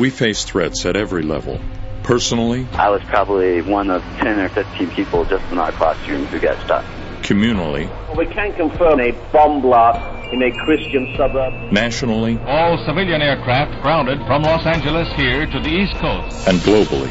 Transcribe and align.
We 0.00 0.08
face 0.08 0.44
threats 0.44 0.86
at 0.86 0.96
every 0.96 1.22
level. 1.22 1.60
Personally, 2.04 2.66
I 2.72 2.88
was 2.88 3.02
probably 3.04 3.60
one 3.60 3.90
of 3.90 4.02
10 4.02 4.40
or 4.40 4.48
15 4.48 4.90
people 4.92 5.26
just 5.26 5.44
in 5.52 5.58
our 5.58 5.70
classroom 5.72 6.24
who 6.24 6.40
got 6.40 6.58
stuck. 6.64 6.84
communally, 7.20 7.84
We 8.16 8.24
can 8.24 8.54
confirm 8.54 8.98
a 8.98 9.12
bomb 9.30 9.60
blast 9.60 10.32
in 10.32 10.42
a 10.42 10.50
Christian 10.64 11.14
suburb. 11.18 11.70
nationally, 11.70 12.38
All 12.46 12.82
civilian 12.86 13.20
aircraft 13.20 13.82
grounded 13.82 14.18
from 14.26 14.42
Los 14.42 14.64
Angeles 14.64 15.12
here 15.12 15.44
to 15.44 15.60
the 15.60 15.68
East 15.68 15.94
Coast. 15.96 16.48
and 16.48 16.58
globally. 16.60 17.10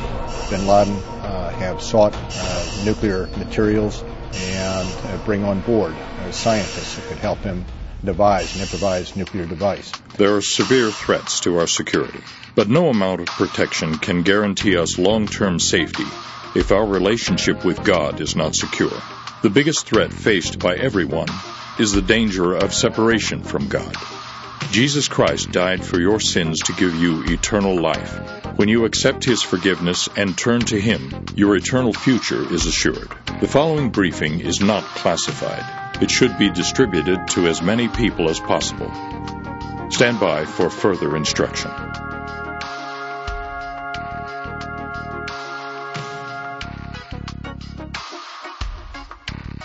bin 0.50 0.66
Laden 0.66 0.96
uh, 1.22 1.52
have 1.60 1.80
sought 1.84 2.16
uh, 2.16 2.84
nuclear 2.86 3.28
materials 3.38 4.02
and 4.34 4.90
uh, 5.06 5.18
bring 5.26 5.44
on 5.44 5.60
board 5.62 5.94
uh, 5.94 6.32
scientists 6.32 6.96
who 6.98 7.08
could 7.08 7.20
help 7.20 7.38
him 7.40 7.64
an 8.04 8.62
improvised 8.62 9.18
nuclear 9.18 9.46
device. 9.46 9.92
There 10.18 10.36
are 10.36 10.42
severe 10.42 10.92
threats 10.92 11.42
to 11.42 11.58
our 11.58 11.68
security, 11.68 12.22
but 12.56 12.70
no 12.70 12.90
amount 12.90 13.22
of 13.22 13.28
protection 13.28 13.98
can 13.98 14.24
guarantee 14.24 14.78
us 14.78 14.98
long 14.98 15.28
term 15.28 15.60
safety 15.60 16.06
if 16.56 16.72
our 16.72 16.86
relationship 16.86 17.64
with 17.64 17.84
God 17.84 18.22
is 18.22 18.36
not 18.36 18.56
secure. 18.56 19.02
The 19.42 19.50
biggest 19.50 19.86
threat 19.86 20.12
faced 20.12 20.60
by 20.60 20.76
everyone 20.76 21.30
is 21.78 21.92
the 21.92 22.02
danger 22.02 22.54
of 22.54 22.74
separation 22.74 23.44
from 23.44 23.68
God. 23.68 23.96
Jesus 24.72 25.08
Christ 25.08 25.52
died 25.52 25.84
for 25.84 26.00
your 26.00 26.20
sins 26.20 26.60
to 26.64 26.74
give 26.74 26.96
you 26.96 27.24
eternal 27.26 27.80
life. 27.80 28.20
When 28.58 28.70
you 28.70 28.86
accept 28.86 29.24
His 29.24 29.42
forgiveness 29.42 30.08
and 30.16 30.38
turn 30.38 30.62
to 30.66 30.80
Him, 30.80 31.26
your 31.36 31.56
eternal 31.56 31.94
future 31.94 32.54
is 32.54 32.66
assured. 32.66 33.10
The 33.42 33.48
following 33.48 33.90
briefing 33.90 34.42
is 34.42 34.62
not 34.62 34.84
classified. 34.84 36.04
It 36.04 36.12
should 36.12 36.38
be 36.38 36.50
distributed 36.50 37.28
to 37.30 37.48
as 37.48 37.62
many 37.62 37.88
people 37.88 38.30
as 38.30 38.40
possible. 38.40 38.92
Stand 39.90 40.20
by 40.20 40.46
for 40.46 40.70
further 40.70 41.16
instruction. 41.16 41.72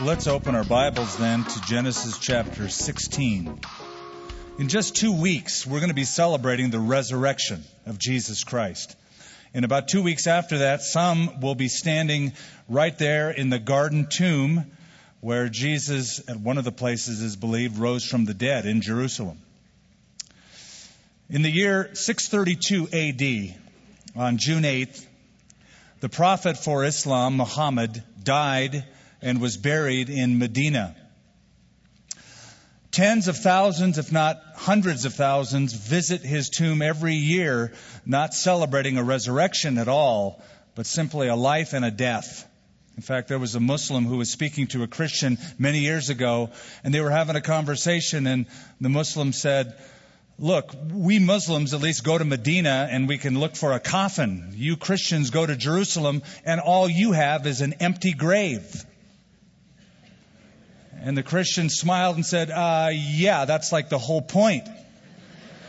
Let's 0.01 0.27
open 0.27 0.55
our 0.55 0.65
Bibles 0.65 1.17
then 1.17 1.45
to 1.45 1.61
Genesis 1.63 2.19
chapter 2.19 2.69
16. 2.69 3.59
In 4.57 4.69
just 4.69 4.95
two 4.95 5.13
weeks, 5.13 5.67
we're 5.67 5.81
going 5.81 5.89
to 5.89 5.95
be 5.95 6.05
celebrating 6.05 6.71
the 6.71 6.79
resurrection 6.79 7.65
of 7.87 7.99
Jesus 7.99 8.45
Christ. 8.45 8.95
In 9.53 9.65
about 9.65 9.89
two 9.89 10.01
weeks 10.01 10.29
after 10.29 10.59
that, 10.59 10.81
some 10.81 11.41
will 11.41 11.57
be 11.57 11.67
standing 11.67 12.35
right 12.69 12.97
there 12.97 13.33
in 13.33 13.51
the 13.51 13.59
garden 13.59 14.07
tomb 14.09 14.71
where 15.21 15.49
Jesus, 15.49 16.21
at 16.29 16.39
one 16.39 16.57
of 16.57 16.63
the 16.63 16.71
places 16.71 17.21
is 17.21 17.35
believed, 17.35 17.79
rose 17.79 18.05
from 18.05 18.27
the 18.27 18.35
dead 18.35 18.65
in 18.65 18.81
Jerusalem. 18.81 19.39
In 21.29 21.43
the 21.43 21.51
year 21.51 21.93
632 21.93 22.91
AD, 22.93 23.57
on 24.15 24.39
June 24.39 24.63
8th, 24.63 25.05
the 25.99 26.09
prophet 26.09 26.59
for 26.59 26.85
Islam, 26.85 27.39
Muhammad, 27.39 28.05
died 28.23 28.85
and 29.21 29.41
was 29.41 29.57
buried 29.57 30.11
in 30.11 30.39
Medina. 30.39 30.95
Tens 32.95 33.27
of 33.27 33.37
thousands, 33.37 33.99
if 33.99 34.13
not 34.13 34.41
hundreds 34.55 35.05
of 35.05 35.15
thousands, 35.15 35.73
visit 35.73 36.21
his 36.21 36.49
tomb 36.49 36.81
every 36.81 37.17
year, 37.17 37.73
not 38.07 38.35
celebrating 38.35 38.99
a 38.99 39.03
resurrection 39.03 39.79
at 39.79 39.89
all, 39.89 40.41
but 40.77 40.87
simply 40.87 41.27
a 41.27 41.35
life 41.35 41.73
and 41.73 41.85
a 41.85 41.91
death. 41.91 42.49
In 42.97 43.03
fact, 43.03 43.27
there 43.27 43.41
was 43.41 43.57
a 43.57 43.61
Muslim 43.61 44.05
who 44.05 44.19
was 44.19 44.31
speaking 44.31 44.69
to 44.69 44.85
a 44.85 44.87
Christian 44.87 45.39
many 45.59 45.81
years 45.81 46.09
ago, 46.09 46.51
and 46.85 46.95
they 46.95 47.01
were 47.01 47.11
having 47.11 47.35
a 47.35 47.41
conversation, 47.41 48.29
and 48.29 48.47
the 48.81 48.91
Muslim 48.91 49.33
said, 49.33 49.75
Look, 50.39 50.73
we 50.93 51.19
Muslims 51.19 51.75
at 51.75 51.81
least 51.81 52.05
go 52.05 52.17
to 52.17 52.25
Medina 52.25 52.87
and 52.89 53.09
we 53.09 53.19
can 53.19 53.41
look 53.41 53.57
for 53.57 53.73
a 53.73 53.81
coffin. 53.81 54.53
You 54.55 54.77
Christians 54.77 55.31
go 55.31 55.45
to 55.45 55.57
Jerusalem, 55.57 56.23
and 56.45 56.61
all 56.61 56.89
you 56.89 57.11
have 57.11 57.45
is 57.49 57.61
an 57.61 57.73
empty 57.81 58.13
grave. 58.13 58.87
And 61.05 61.19
the 61.19 61.23
Christian 61.23 61.69
smiled 61.69 62.17
and 62.17 62.25
said, 62.25 62.51
uh, 62.51 62.89
Yeah, 62.91 63.45
that's 63.45 63.73
like 63.73 63.91
the 63.91 63.99
whole 63.99 64.23
point. 64.23 64.67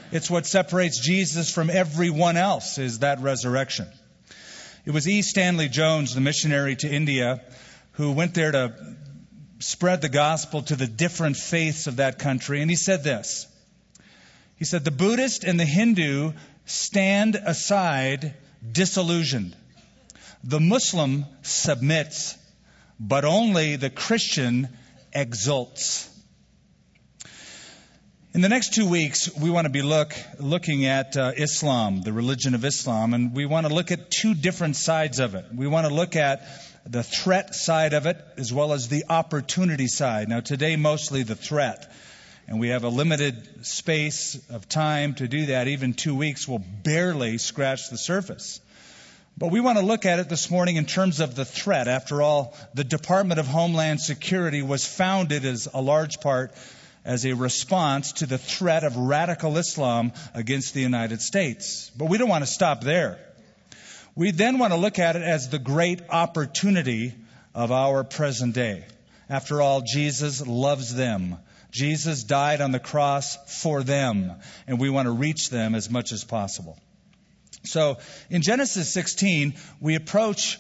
It's 0.10 0.32
what 0.32 0.46
separates 0.46 0.98
Jesus 0.98 1.52
from 1.52 1.70
everyone 1.70 2.38
else, 2.38 2.78
is 2.78 3.00
that 3.00 3.20
resurrection. 3.20 3.90
It 4.86 4.92
was 4.92 5.10
E. 5.10 5.22
Stanley 5.22 5.68
Jones, 5.68 6.16
the 6.16 6.22
missionary 6.22 6.78
to 6.78 6.88
India, 6.90 7.42
who 7.94 8.14
went 8.14 8.34
there 8.34 8.54
to 8.54 8.96
spread 9.60 10.02
the 10.02 10.08
gospel 10.08 10.62
to 10.62 10.78
the 10.78 10.88
different 10.88 11.36
faiths 11.36 11.88
of 11.88 11.98
that 11.98 12.18
country. 12.18 12.62
And 12.62 12.72
he 12.72 12.78
said 12.78 13.04
this 13.04 13.46
He 14.56 14.64
said, 14.64 14.86
The 14.86 14.92
Buddhist 14.92 15.44
and 15.44 15.60
the 15.60 15.66
Hindu 15.66 16.32
stand 16.64 17.36
aside 17.36 18.36
disillusioned. 18.72 19.54
The 20.46 20.62
Muslim 20.62 21.26
submits, 21.42 22.38
but 23.02 23.26
only 23.26 23.76
the 23.76 23.90
Christian 23.90 24.70
exults. 25.16 26.12
In 28.36 28.42
the 28.42 28.50
next 28.50 28.74
two 28.74 28.90
weeks, 28.90 29.34
we 29.38 29.50
want 29.50 29.64
to 29.64 29.72
be 29.72 29.82
look, 29.82 30.14
looking 30.40 30.86
at 30.86 31.16
uh, 31.16 31.32
Islam, 31.38 32.02
the 32.02 32.12
religion 32.12 32.54
of 32.54 32.66
Islam, 32.66 33.14
and 33.14 33.34
we 33.34 33.46
want 33.46 33.66
to 33.66 33.74
look 33.74 33.92
at 33.92 34.12
two 34.12 34.34
different 34.34 34.76
sides 34.76 35.20
of 35.20 35.36
it. 35.36 35.46
We 35.56 35.68
want 35.68 35.88
to 35.88 35.94
look 35.94 36.18
at 36.18 36.46
the 36.86 37.02
threat 37.02 37.56
side 37.56 37.94
of 37.94 38.08
it 38.08 38.18
as 38.36 38.52
well 38.52 38.74
as 38.74 38.90
the 38.90 39.06
opportunity 39.10 39.88
side. 39.88 40.28
Now, 40.28 40.42
today, 40.42 40.76
mostly 40.76 41.24
the 41.24 41.36
threat. 41.36 41.90
And 42.48 42.60
we 42.60 42.68
have 42.70 42.84
a 42.84 42.90
limited 42.90 43.66
space 43.66 44.38
of 44.50 44.68
time 44.68 45.16
to 45.16 45.30
do 45.30 45.46
that. 45.48 45.70
Even 45.70 45.94
two 45.94 46.14
weeks 46.14 46.46
will 46.48 46.60
barely 46.84 47.38
scratch 47.38 47.90
the 47.90 47.98
surface. 47.98 48.60
But 49.38 49.52
we 49.52 49.60
want 49.60 49.78
to 49.78 49.86
look 49.86 50.06
at 50.06 50.20
it 50.20 50.30
this 50.30 50.50
morning 50.50 50.78
in 50.78 50.86
terms 50.86 51.20
of 51.20 51.36
the 51.36 51.44
threat. 51.44 51.90
After 51.90 52.22
all, 52.22 52.56
the 52.74 52.86
Department 52.86 53.38
of 53.38 53.48
Homeland 53.48 54.00
Security 54.00 54.62
was 54.62 54.86
founded 54.86 55.44
as 55.44 55.68
a 55.74 55.82
large 55.82 56.22
part 56.22 56.54
as 57.04 57.26
a 57.26 57.34
response 57.34 58.14
to 58.14 58.28
the 58.28 58.38
threat 58.38 58.86
of 58.86 58.96
radical 58.96 59.58
Islam 59.58 60.14
against 60.34 60.74
the 60.74 60.80
United 60.80 61.22
States. 61.22 61.92
But 61.98 62.06
we 62.06 62.18
don't 62.18 62.30
want 62.30 62.46
to 62.46 62.50
stop 62.50 62.82
there. 62.82 63.20
We 64.16 64.32
then 64.32 64.58
want 64.58 64.72
to 64.72 64.80
look 64.80 65.00
at 65.00 65.18
it 65.18 65.22
as 65.22 65.50
the 65.50 65.60
great 65.60 66.02
opportunity 66.10 67.14
of 67.54 67.74
our 67.74 68.06
present 68.06 68.56
day. 68.56 68.86
After 69.30 69.62
all, 69.62 69.82
Jesus 69.82 70.48
loves 70.48 70.96
them. 70.96 71.36
Jesus 71.72 72.24
died 72.24 72.62
on 72.62 72.72
the 72.72 72.80
cross 72.80 73.38
for 73.62 73.84
them, 73.84 74.32
and 74.66 74.80
we 74.80 74.90
want 74.90 75.08
to 75.08 75.12
reach 75.12 75.50
them 75.50 75.76
as 75.76 75.90
much 75.90 76.14
as 76.14 76.24
possible. 76.24 76.80
So 77.66 77.98
in 78.30 78.42
Genesis 78.42 78.92
16, 78.94 79.56
we 79.80 79.96
approach 79.96 80.60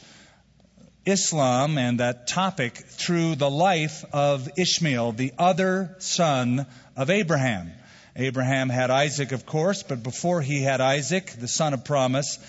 Islam 1.06 1.78
and 1.78 2.00
that 2.00 2.28
topic 2.28 2.76
through 2.78 3.36
the 3.36 3.50
life 3.50 4.04
of 4.12 4.50
Ishmael, 4.58 5.12
the 5.12 5.34
other 5.38 5.96
son 6.00 6.66
of 6.96 7.10
Abraham. 7.10 7.72
Abraham 8.16 8.70
had 8.70 8.90
Isaac, 8.92 9.32
of 9.32 9.46
course, 9.46 9.84
but 9.84 10.02
before 10.02 10.42
he 10.42 10.62
had 10.62 10.82
Isaac, 10.82 11.32
the 11.38 11.48
son 11.48 11.74
of 11.74 11.84
promise, 11.84 12.40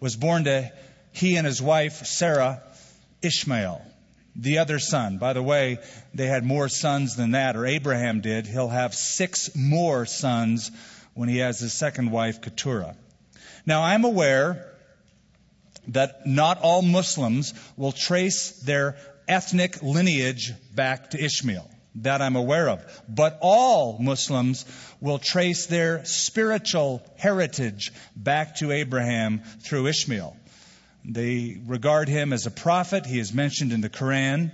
was 0.00 0.16
born 0.16 0.44
to 0.44 0.70
he 1.12 1.36
and 1.36 1.46
his 1.46 1.62
wife, 1.62 2.04
Sarah, 2.04 2.62
Ishmael, 3.22 3.80
the 4.34 4.58
other 4.58 4.78
son. 4.78 5.18
By 5.18 5.32
the 5.32 5.42
way, 5.42 5.78
they 6.14 6.26
had 6.26 6.44
more 6.44 6.68
sons 6.68 7.16
than 7.16 7.32
that, 7.32 7.56
or 7.56 7.66
Abraham 7.66 8.20
did. 8.20 8.46
He'll 8.46 8.68
have 8.68 8.94
six 8.94 9.54
more 9.54 10.06
sons 10.06 10.70
when 11.14 11.28
he 11.28 11.38
has 11.38 11.60
his 11.60 11.72
second 11.72 12.10
wife, 12.10 12.40
Keturah. 12.40 12.96
Now, 13.66 13.82
I'm 13.82 14.04
aware 14.04 14.68
that 15.88 16.26
not 16.26 16.58
all 16.62 16.82
Muslims 16.82 17.54
will 17.76 17.92
trace 17.92 18.50
their 18.60 18.96
ethnic 19.28 19.82
lineage 19.82 20.52
back 20.74 21.10
to 21.10 21.22
Ishmael. 21.22 21.68
That 21.96 22.22
I'm 22.22 22.36
aware 22.36 22.68
of. 22.70 23.02
But 23.08 23.38
all 23.42 23.98
Muslims 24.00 24.64
will 25.00 25.18
trace 25.18 25.66
their 25.66 26.04
spiritual 26.04 27.02
heritage 27.16 27.92
back 28.16 28.56
to 28.56 28.72
Abraham 28.72 29.42
through 29.60 29.88
Ishmael. 29.88 30.36
They 31.04 31.60
regard 31.66 32.08
him 32.08 32.32
as 32.32 32.46
a 32.46 32.50
prophet. 32.50 33.04
He 33.04 33.18
is 33.18 33.34
mentioned 33.34 33.72
in 33.72 33.80
the 33.80 33.90
Quran. 33.90 34.52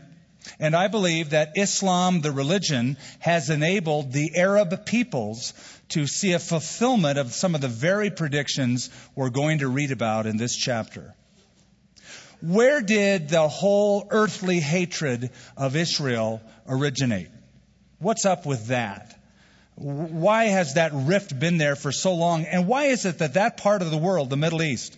And 0.58 0.74
I 0.74 0.88
believe 0.88 1.30
that 1.30 1.52
Islam, 1.56 2.20
the 2.20 2.32
religion, 2.32 2.96
has 3.20 3.50
enabled 3.50 4.12
the 4.12 4.36
Arab 4.36 4.84
peoples 4.84 5.54
to 5.90 6.06
see 6.06 6.32
a 6.32 6.38
fulfillment 6.38 7.18
of 7.18 7.32
some 7.32 7.54
of 7.54 7.60
the 7.60 7.68
very 7.68 8.10
predictions 8.10 8.90
we're 9.14 9.30
going 9.30 9.58
to 9.58 9.68
read 9.68 9.90
about 9.90 10.26
in 10.26 10.36
this 10.36 10.54
chapter. 10.56 11.14
Where 12.40 12.80
did 12.80 13.28
the 13.28 13.48
whole 13.48 14.06
earthly 14.10 14.60
hatred 14.60 15.30
of 15.56 15.74
Israel 15.74 16.40
originate? 16.68 17.28
What's 17.98 18.24
up 18.24 18.46
with 18.46 18.68
that? 18.68 19.14
Why 19.74 20.46
has 20.46 20.74
that 20.74 20.92
rift 20.92 21.38
been 21.38 21.58
there 21.58 21.76
for 21.76 21.92
so 21.92 22.14
long? 22.14 22.44
And 22.44 22.66
why 22.66 22.86
is 22.86 23.06
it 23.06 23.18
that 23.18 23.34
that 23.34 23.56
part 23.56 23.82
of 23.82 23.90
the 23.90 23.96
world, 23.96 24.30
the 24.30 24.36
Middle 24.36 24.62
East, 24.62 24.96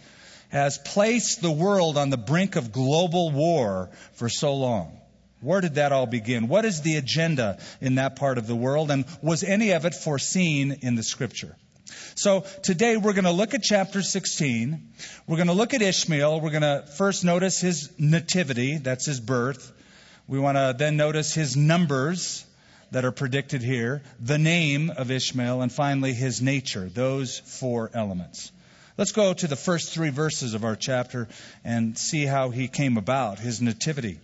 has 0.50 0.78
placed 0.78 1.40
the 1.40 1.50
world 1.50 1.96
on 1.96 2.10
the 2.10 2.16
brink 2.16 2.56
of 2.56 2.72
global 2.72 3.30
war 3.30 3.90
for 4.14 4.28
so 4.28 4.54
long? 4.54 4.99
Where 5.40 5.60
did 5.60 5.76
that 5.76 5.92
all 5.92 6.06
begin? 6.06 6.48
What 6.48 6.64
is 6.64 6.82
the 6.82 6.96
agenda 6.96 7.58
in 7.80 7.94
that 7.94 8.16
part 8.16 8.36
of 8.36 8.46
the 8.46 8.56
world? 8.56 8.90
And 8.90 9.04
was 9.22 9.42
any 9.42 9.70
of 9.70 9.86
it 9.86 9.94
foreseen 9.94 10.78
in 10.82 10.96
the 10.96 11.02
scripture? 11.02 11.56
So 12.14 12.44
today 12.62 12.96
we're 12.96 13.14
going 13.14 13.24
to 13.24 13.30
look 13.30 13.54
at 13.54 13.62
chapter 13.62 14.02
16. 14.02 14.92
We're 15.26 15.36
going 15.36 15.48
to 15.48 15.54
look 15.54 15.72
at 15.72 15.80
Ishmael. 15.80 16.40
We're 16.40 16.50
going 16.50 16.62
to 16.62 16.84
first 16.96 17.24
notice 17.24 17.60
his 17.60 17.90
nativity, 17.98 18.76
that's 18.76 19.06
his 19.06 19.20
birth. 19.20 19.72
We 20.28 20.38
want 20.38 20.58
to 20.58 20.74
then 20.76 20.96
notice 20.96 21.32
his 21.34 21.56
numbers 21.56 22.44
that 22.90 23.04
are 23.04 23.12
predicted 23.12 23.62
here, 23.62 24.02
the 24.20 24.38
name 24.38 24.90
of 24.90 25.10
Ishmael, 25.10 25.62
and 25.62 25.72
finally 25.72 26.12
his 26.12 26.42
nature, 26.42 26.88
those 26.88 27.38
four 27.38 27.90
elements. 27.94 28.52
Let's 28.98 29.12
go 29.12 29.32
to 29.32 29.46
the 29.46 29.56
first 29.56 29.92
three 29.92 30.10
verses 30.10 30.54
of 30.54 30.64
our 30.64 30.76
chapter 30.76 31.28
and 31.64 31.96
see 31.96 32.26
how 32.26 32.50
he 32.50 32.68
came 32.68 32.98
about, 32.98 33.38
his 33.38 33.62
nativity. 33.62 34.20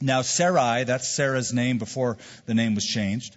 Now, 0.00 0.22
Sarai, 0.22 0.84
that's 0.84 1.08
Sarah's 1.08 1.52
name 1.52 1.78
before 1.78 2.18
the 2.46 2.54
name 2.54 2.74
was 2.74 2.84
changed. 2.84 3.36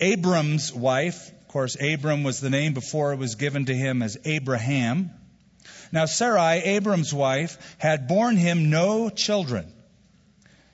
Abram's 0.00 0.72
wife, 0.72 1.30
of 1.30 1.48
course, 1.48 1.76
Abram 1.80 2.24
was 2.24 2.40
the 2.40 2.50
name 2.50 2.74
before 2.74 3.12
it 3.12 3.18
was 3.18 3.36
given 3.36 3.66
to 3.66 3.74
him 3.74 4.02
as 4.02 4.18
Abraham. 4.24 5.10
Now, 5.92 6.06
Sarai, 6.06 6.58
Abram's 6.76 7.14
wife, 7.14 7.76
had 7.78 8.08
borne 8.08 8.36
him 8.36 8.70
no 8.70 9.08
children. 9.08 9.72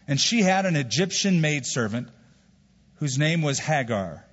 And 0.08 0.19
she 0.19 0.42
had 0.42 0.66
an 0.66 0.76
Egyptian 0.76 1.40
maidservant 1.40 2.08
whose 2.96 3.19
name 3.19 3.43
was 3.43 3.58
Hagar. 3.58 4.25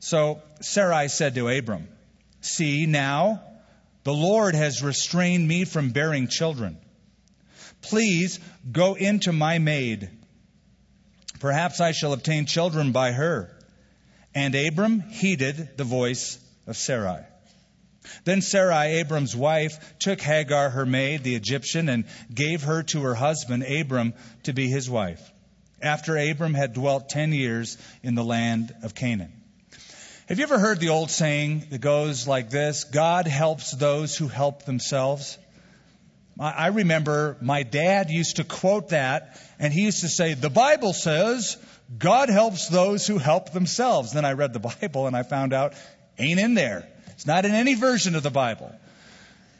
So 0.00 0.42
Sarai 0.60 1.08
said 1.08 1.34
to 1.34 1.48
Abram, 1.48 1.88
See, 2.40 2.86
now 2.86 3.42
the 4.04 4.12
Lord 4.12 4.54
has 4.54 4.82
restrained 4.82 5.46
me 5.46 5.64
from 5.64 5.90
bearing 5.90 6.28
children. 6.28 6.78
Please 7.82 8.40
go 8.70 8.94
into 8.94 9.32
my 9.32 9.58
maid. 9.58 10.10
Perhaps 11.40 11.80
I 11.80 11.92
shall 11.92 12.12
obtain 12.12 12.46
children 12.46 12.92
by 12.92 13.12
her. 13.12 13.54
And 14.34 14.54
Abram 14.54 15.00
heeded 15.00 15.76
the 15.76 15.84
voice 15.84 16.38
of 16.66 16.76
Sarai. 16.76 17.22
Then 18.24 18.40
Sarai, 18.40 18.98
Abram's 19.00 19.36
wife, 19.36 19.98
took 19.98 20.20
Hagar, 20.20 20.70
her 20.70 20.86
maid, 20.86 21.22
the 21.22 21.34
Egyptian, 21.34 21.88
and 21.88 22.04
gave 22.32 22.62
her 22.62 22.82
to 22.84 23.02
her 23.02 23.14
husband, 23.14 23.64
Abram, 23.64 24.14
to 24.44 24.52
be 24.52 24.68
his 24.68 24.88
wife, 24.88 25.20
after 25.80 26.16
Abram 26.16 26.54
had 26.54 26.72
dwelt 26.72 27.08
ten 27.08 27.32
years 27.32 27.76
in 28.02 28.14
the 28.14 28.24
land 28.24 28.74
of 28.82 28.94
Canaan. 28.94 29.32
Have 30.28 30.38
you 30.38 30.44
ever 30.44 30.58
heard 30.58 30.80
the 30.80 30.90
old 30.90 31.10
saying 31.10 31.68
that 31.70 31.80
goes 31.80 32.26
like 32.26 32.50
this 32.50 32.84
God 32.84 33.26
helps 33.26 33.70
those 33.72 34.16
who 34.16 34.28
help 34.28 34.64
themselves? 34.64 35.38
I 36.40 36.68
remember 36.68 37.36
my 37.40 37.64
dad 37.64 38.10
used 38.10 38.36
to 38.36 38.44
quote 38.44 38.90
that, 38.90 39.40
and 39.58 39.72
he 39.72 39.82
used 39.82 40.02
to 40.02 40.08
say, 40.08 40.34
The 40.34 40.50
Bible 40.50 40.92
says 40.92 41.56
God 41.96 42.28
helps 42.28 42.68
those 42.68 43.06
who 43.06 43.18
help 43.18 43.52
themselves. 43.52 44.12
Then 44.12 44.24
I 44.24 44.32
read 44.32 44.52
the 44.52 44.60
Bible 44.80 45.06
and 45.06 45.16
I 45.16 45.22
found 45.22 45.52
out, 45.52 45.74
ain't 46.18 46.38
in 46.38 46.54
there. 46.54 46.88
It's 47.08 47.26
not 47.26 47.44
in 47.44 47.52
any 47.52 47.74
version 47.74 48.14
of 48.14 48.22
the 48.22 48.30
Bible. 48.30 48.72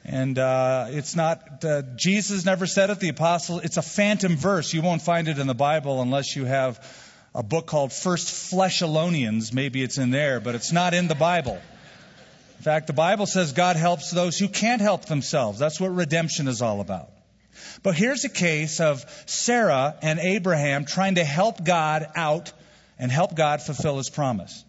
And 0.04 0.38
uh, 0.38 0.86
it's 0.90 1.16
not, 1.16 1.64
uh, 1.64 1.82
Jesus 1.96 2.44
never 2.44 2.66
said 2.66 2.90
it, 2.90 3.00
the 3.00 3.08
apostle, 3.08 3.58
it's 3.58 3.76
a 3.76 3.82
phantom 3.82 4.36
verse. 4.36 4.72
You 4.72 4.80
won't 4.80 5.02
find 5.02 5.28
it 5.28 5.38
in 5.38 5.46
the 5.46 5.54
Bible 5.54 6.00
unless 6.00 6.34
you 6.36 6.44
have 6.44 6.82
a 7.34 7.42
book 7.42 7.66
called 7.66 7.92
First 7.92 8.28
Fleshalonians. 8.28 9.52
Maybe 9.52 9.82
it's 9.82 9.98
in 9.98 10.10
there, 10.10 10.40
but 10.40 10.54
it's 10.54 10.72
not 10.72 10.94
in 10.94 11.08
the 11.08 11.14
Bible. 11.14 11.60
In 12.58 12.64
fact, 12.64 12.88
the 12.88 12.92
Bible 12.92 13.26
says 13.26 13.52
God 13.52 13.76
helps 13.76 14.10
those 14.10 14.36
who 14.36 14.48
can't 14.48 14.82
help 14.82 15.04
themselves. 15.04 15.60
That's 15.60 15.80
what 15.80 15.94
redemption 15.94 16.48
is 16.48 16.60
all 16.60 16.80
about. 16.80 17.10
But 17.84 17.94
here's 17.94 18.24
a 18.24 18.28
case 18.28 18.80
of 18.80 19.04
Sarah 19.26 19.96
and 20.02 20.18
Abraham 20.18 20.84
trying 20.84 21.16
to 21.16 21.24
help 21.24 21.64
God 21.64 22.08
out 22.16 22.52
and 22.98 23.12
help 23.12 23.36
God 23.36 23.62
fulfill 23.62 23.96
his 23.98 24.10
promise. 24.10 24.64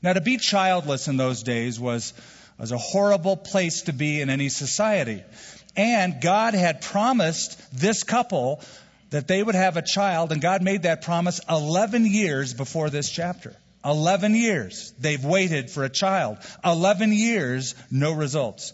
Now, 0.00 0.12
to 0.12 0.20
be 0.20 0.36
childless 0.36 1.08
in 1.08 1.16
those 1.16 1.42
days 1.42 1.78
was, 1.78 2.12
was 2.56 2.70
a 2.70 2.78
horrible 2.78 3.36
place 3.36 3.82
to 3.82 3.92
be 3.92 4.20
in 4.20 4.30
any 4.30 4.48
society. 4.48 5.24
And 5.76 6.20
God 6.20 6.54
had 6.54 6.82
promised 6.82 7.60
this 7.76 8.04
couple 8.04 8.62
that 9.10 9.26
they 9.26 9.42
would 9.42 9.54
have 9.56 9.76
a 9.76 9.82
child, 9.82 10.30
and 10.30 10.40
God 10.40 10.62
made 10.62 10.82
that 10.82 11.02
promise 11.02 11.40
11 11.48 12.06
years 12.06 12.54
before 12.54 12.90
this 12.90 13.10
chapter. 13.10 13.56
11 13.84 14.34
years. 14.34 14.92
They've 14.98 15.24
waited 15.24 15.70
for 15.70 15.84
a 15.84 15.88
child. 15.88 16.38
11 16.64 17.12
years, 17.12 17.74
no 17.90 18.12
results. 18.12 18.72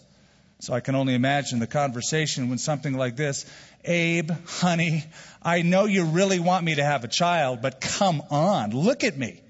So 0.61 0.73
I 0.73 0.81
can 0.81 0.95
only 0.95 1.13
imagine 1.13 1.59
the 1.59 1.67
conversation 1.67 2.49
when 2.49 2.57
something 2.57 2.93
like 2.93 3.15
this 3.15 3.45
Abe, 3.85 4.29
honey, 4.45 5.05
I 5.41 5.61
know 5.61 5.85
you 5.85 6.03
really 6.03 6.39
want 6.39 6.65
me 6.65 6.75
to 6.75 6.83
have 6.83 7.05
a 7.05 7.07
child, 7.07 7.61
but 7.61 7.79
come 7.79 8.21
on, 8.29 8.71
look 8.71 9.05
at 9.05 9.17
me. 9.17 9.41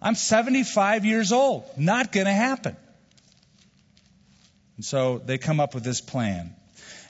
I'm 0.00 0.14
75 0.14 1.04
years 1.04 1.32
old. 1.32 1.64
Not 1.76 2.12
going 2.12 2.26
to 2.26 2.32
happen. 2.32 2.76
And 4.76 4.84
so 4.84 5.18
they 5.18 5.38
come 5.38 5.60
up 5.60 5.74
with 5.74 5.82
this 5.82 6.00
plan. 6.00 6.54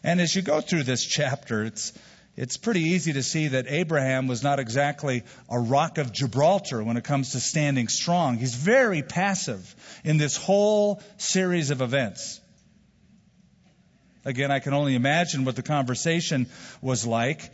And 0.03 0.21
as 0.21 0.35
you 0.35 0.43
go 0.43 0.61
through 0.61 0.85
this 0.85 1.05
chapter, 1.05 1.65
it's 1.65 1.93
it's 2.37 2.57
pretty 2.57 2.81
easy 2.81 3.13
to 3.13 3.23
see 3.23 3.49
that 3.49 3.67
Abraham 3.69 4.27
was 4.27 4.43
not 4.43 4.59
exactly 4.59 5.23
a 5.49 5.59
rock 5.59 5.99
of 5.99 6.13
Gibraltar 6.13 6.83
when 6.83 6.97
it 6.97 7.05
comes 7.05 7.33
to 7.33 7.41
standing 7.41 7.87
strong. 7.87 8.39
He's 8.39 8.55
very 8.55 9.03
passive 9.03 9.75
in 10.03 10.17
this 10.19 10.37
whole 10.37 11.01
series 11.17 11.71
of 11.71 11.81
events. 11.81 12.41
Again, 14.25 14.51
I 14.51 14.59
can 14.59 14.75
only 14.75 14.97
imagine 14.97 15.45
what 15.45 15.55
the 15.55 15.63
conversation 15.63 16.49
was 16.81 17.07
like. 17.07 17.53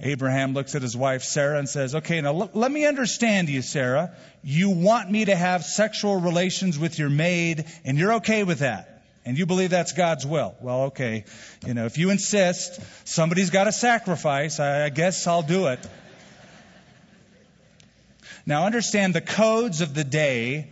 Abraham 0.00 0.54
looks 0.54 0.74
at 0.74 0.82
his 0.82 0.96
wife 0.96 1.22
Sarah 1.22 1.58
and 1.58 1.68
says, 1.68 1.94
Okay, 1.94 2.20
now 2.20 2.50
let 2.54 2.70
me 2.70 2.86
understand 2.86 3.48
you, 3.48 3.62
Sarah. 3.62 4.16
You 4.42 4.70
want 4.70 5.10
me 5.10 5.26
to 5.26 5.36
have 5.36 5.64
sexual 5.64 6.20
relations 6.20 6.78
with 6.78 6.98
your 6.98 7.10
maid, 7.10 7.66
and 7.84 7.98
you're 7.98 8.14
okay 8.14 8.42
with 8.42 8.60
that 8.60 8.93
and 9.24 9.38
you 9.38 9.46
believe 9.46 9.70
that's 9.70 9.92
God's 9.92 10.26
will. 10.26 10.54
Well, 10.60 10.82
okay. 10.84 11.24
You 11.66 11.74
know, 11.74 11.86
if 11.86 11.98
you 11.98 12.10
insist, 12.10 12.80
somebody's 13.04 13.50
got 13.50 13.64
to 13.64 13.72
sacrifice. 13.72 14.60
I, 14.60 14.84
I 14.84 14.88
guess 14.90 15.26
I'll 15.26 15.42
do 15.42 15.68
it. 15.68 15.80
Now, 18.46 18.66
understand 18.66 19.14
the 19.14 19.22
codes 19.22 19.80
of 19.80 19.94
the 19.94 20.04
day 20.04 20.70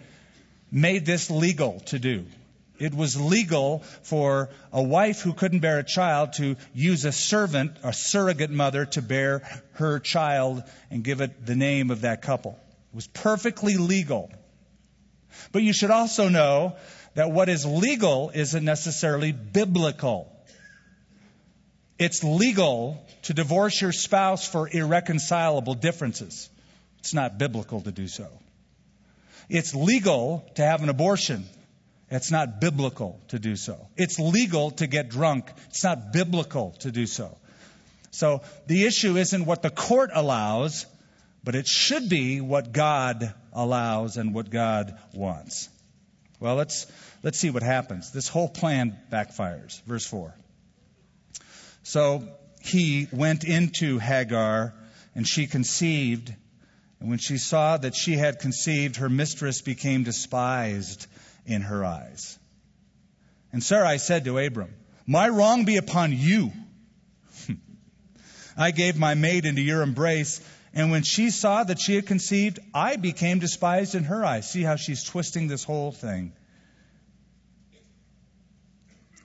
made 0.71 1.07
this 1.07 1.31
legal 1.31 1.81
to 1.87 1.99
do. 1.99 2.27
It 2.79 2.95
was 2.95 3.19
legal 3.19 3.79
for 4.03 4.51
a 4.73 4.83
wife 4.83 5.21
who 5.21 5.33
couldn't 5.33 5.61
bear 5.61 5.79
a 5.79 5.85
child 5.85 6.35
to 6.35 6.57
use 6.75 7.05
a 7.05 7.13
servant, 7.13 7.77
a 7.83 7.93
surrogate 7.93 8.51
mother, 8.51 8.87
to 8.87 9.03
bear 9.03 9.43
her 9.75 10.01
child 10.01 10.65
and 10.91 11.05
give 11.05 11.21
it 11.21 11.47
the 11.47 11.55
name 11.55 11.91
of 11.91 12.01
that 12.01 12.23
couple. 12.23 12.59
It 12.93 12.97
was 12.97 13.07
perfectly 13.07 13.77
legal. 13.77 14.31
But 15.53 15.63
you 15.63 15.73
should 15.73 15.91
also 15.91 16.29
know 16.29 16.77
that 17.15 17.31
what 17.31 17.49
is 17.49 17.67
legal 17.67 18.31
isn't 18.35 18.65
necessarily 18.65 19.33
biblical. 19.33 20.31
It's 21.99 22.25
legal 22.25 23.05
to 23.23 23.35
divorce 23.35 23.81
your 23.81 23.93
spouse 23.93 24.47
for 24.47 24.69
irreconcilable 24.69 25.75
differences. 25.75 26.49
It's 27.01 27.15
not 27.15 27.39
biblical 27.39 27.81
to 27.83 27.93
do 27.93 28.09
so. 28.09 28.29
It's 29.49 29.75
legal 29.75 30.49
to 30.55 30.63
have 30.65 30.83
an 30.83 30.89
abortion. 30.89 31.45
It's 32.11 32.31
not 32.31 32.61
biblical 32.61 33.21
to 33.29 33.39
do 33.39 33.57
so. 33.57 33.89
It's 33.97 34.19
legal 34.19 34.71
to 34.73 34.87
get 34.87 35.09
drunk. 35.09 35.51
It's 35.69 35.85
not 35.85 36.13
biblical 36.13 36.73
to 36.81 36.91
do 36.91 37.07
so. 37.07 37.37
So 38.11 38.43
the 38.67 38.85
issue 38.85 39.17
isn't 39.17 39.47
what 39.47 39.63
the 39.63 39.71
court 39.71 40.11
allows, 40.15 40.87
but 41.45 41.55
it 41.55 41.67
should 41.67 42.09
be 42.09 42.41
what 42.41 42.73
God 42.73 43.33
allows 43.53 44.17
and 44.17 44.35
what 44.35 44.51
God 44.51 44.99
wants. 45.15 45.69
Well, 46.43 46.57
let's, 46.57 46.89
let's 47.23 47.39
see 47.39 47.51
what 47.51 47.63
happens. 47.63 48.11
This 48.11 48.27
whole 48.27 48.49
plan 48.49 48.99
backfires. 49.13 49.81
Verse 49.83 50.05
4. 50.05 50.35
So 51.85 52.27
he 52.61 53.07
went 53.13 53.45
into 53.45 54.01
Hagar, 54.01 54.75
and 55.15 55.25
she 55.25 55.47
conceived. 55.47 56.35
And 56.99 57.11
when 57.11 57.21
she 57.21 57.39
saw 57.39 57.77
that 57.77 57.95
she 57.95 58.15
had 58.15 58.41
conceived, 58.41 58.97
her 58.97 59.09
mistress 59.09 59.63
became 59.63 60.03
despised 60.03 61.07
in 61.47 61.63
her 61.63 61.85
eyes. 61.85 62.37
And 63.53 63.63
Sarai 63.63 63.99
said 63.99 64.25
to 64.25 64.37
Abram, 64.39 64.75
My 65.07 65.29
wrong 65.29 65.65
be 65.65 65.77
upon 65.77 66.11
you. 66.11 66.51
I 68.57 68.73
gave 68.73 68.99
my 68.99 69.15
maid 69.15 69.45
into 69.45 69.63
your 69.63 69.83
embrace, 69.83 70.41
and 70.75 70.91
when 70.91 71.03
she 71.03 71.31
saw 71.31 71.65
that 71.65 71.81
she 71.81 71.95
had 71.95 72.07
conceived, 72.07 72.59
I 72.73 72.97
became 72.97 73.39
despised 73.39 73.95
in 73.95 74.05
her 74.05 74.25
eyes. 74.25 74.51
See 74.51 74.63
how 74.63 74.77
she's 74.77 75.05
twisting 75.05 75.49
this 75.49 75.65
whole 75.65 75.93
thing. 75.93 76.33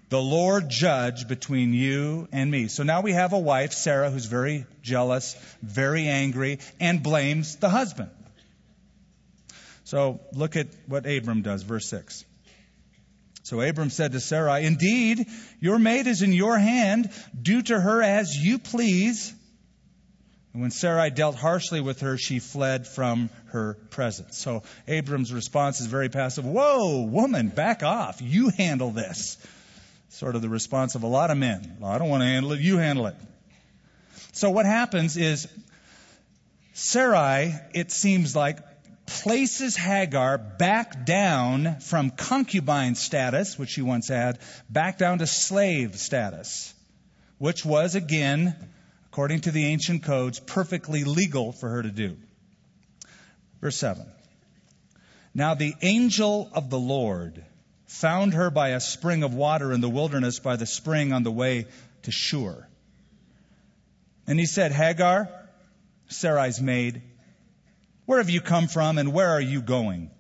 The 0.10 0.22
Lord 0.22 0.70
judge 0.70 1.28
between 1.28 1.74
you 1.74 2.30
and 2.32 2.50
me. 2.50 2.68
So 2.70 2.84
now 2.84 3.02
we 3.02 3.12
have 3.12 3.34
a 3.34 3.40
wife, 3.40 3.74
Sarah, 3.74 4.10
who's 4.10 4.26
very 4.26 4.66
jealous, 4.82 5.36
very 5.62 6.08
angry, 6.08 6.60
and 6.80 7.04
blames 7.04 7.58
the 7.58 7.70
husband. 7.70 8.10
So 9.84 10.22
look 10.34 10.56
at 10.56 10.68
what 10.86 11.06
Abram 11.06 11.42
does, 11.42 11.64
verse 11.64 11.88
6. 11.90 12.26
So 13.44 13.62
Abram 13.62 13.90
said 13.90 14.12
to 14.14 14.20
Sarai, 14.20 14.66
Indeed, 14.66 15.28
your 15.62 15.80
maid 15.80 16.08
is 16.08 16.22
in 16.22 16.34
your 16.34 16.58
hand. 16.58 17.10
Do 17.42 17.62
to 17.62 17.80
her 17.80 18.02
as 18.02 18.36
you 18.36 18.60
please. 18.60 19.34
And 20.58 20.64
when 20.64 20.72
Sarai 20.72 21.12
dealt 21.12 21.36
harshly 21.36 21.82
with 21.82 22.00
her, 22.00 22.18
she 22.18 22.40
fled 22.40 22.88
from 22.88 23.30
her 23.50 23.76
presence. 23.92 24.40
So 24.40 24.64
Abram's 24.88 25.32
response 25.32 25.82
is 25.82 25.86
very 25.86 26.10
passive. 26.10 26.46
Whoa, 26.46 27.04
woman, 27.04 27.50
back 27.50 27.84
off. 27.84 28.24
You 28.24 28.50
handle 28.50 28.90
this. 28.90 29.38
Sort 30.10 30.36
of 30.36 30.42
the 30.42 30.50
response 30.50 30.96
of 30.96 31.04
a 31.04 31.08
lot 31.08 31.30
of 31.30 31.38
men. 31.38 31.78
I 31.84 32.00
don't 32.00 32.10
want 32.10 32.24
to 32.24 32.26
handle 32.26 32.54
it. 32.54 32.60
You 32.60 32.80
handle 32.80 33.06
it. 33.06 33.16
So 34.32 34.50
what 34.50 34.66
happens 34.66 35.16
is 35.16 35.48
Sarai, 36.74 37.54
it 37.76 37.92
seems 37.92 38.36
like, 38.36 38.58
places 39.06 39.76
Hagar 39.76 40.40
back 40.40 41.06
down 41.06 41.82
from 41.82 42.10
concubine 42.10 42.96
status, 42.96 43.60
which 43.60 43.70
she 43.70 43.84
once 43.84 44.08
had, 44.08 44.40
back 44.72 44.98
down 44.98 45.20
to 45.20 45.28
slave 45.28 46.00
status, 46.00 46.74
which 47.38 47.64
was 47.64 47.94
again 47.94 48.56
according 49.18 49.42
to 49.42 49.50
the 49.50 49.66
ancient 49.66 50.04
codes, 50.04 50.40
perfectly 50.40 51.04
legal 51.04 51.52
for 51.52 51.70
her 51.70 51.82
to 51.82 51.90
do. 51.90 52.16
Verse 53.60 53.76
7. 53.78 54.06
Now 55.34 55.56
the 55.56 55.74
angel 55.82 56.48
of 56.54 56.70
the 56.70 56.78
Lord 56.78 57.44
found 57.88 58.36
her 58.36 58.52
by 58.52 58.70
a 58.70 58.80
spring 58.80 59.24
of 59.24 59.34
water 59.34 59.74
in 59.74 59.82
the 59.82 59.90
wilderness 59.90 60.38
by 60.38 60.56
the 60.56 60.68
spring 60.68 61.14
on 61.14 61.24
the 61.24 61.32
way 61.32 61.66
to 62.04 62.12
Shur. 62.12 62.68
And 64.28 64.40
he 64.40 64.46
said, 64.46 64.72
Hagar, 64.72 65.28
Sarai's 66.10 66.62
maid, 66.62 67.02
where 68.06 68.20
have 68.20 68.30
you 68.30 68.40
come 68.40 68.68
from 68.68 69.00
and 69.00 69.14
where 69.14 69.32
are 69.32 69.42
you 69.42 69.64
going? 69.64 70.12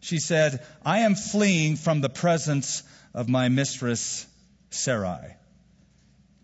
She 0.00 0.18
said, 0.18 0.62
I 0.84 0.98
am 0.98 1.14
fleeing 1.14 1.76
from 1.76 2.02
the 2.02 2.10
presence 2.10 2.82
of 3.14 3.30
my 3.30 3.48
mistress 3.48 4.26
Sarai. 4.68 5.36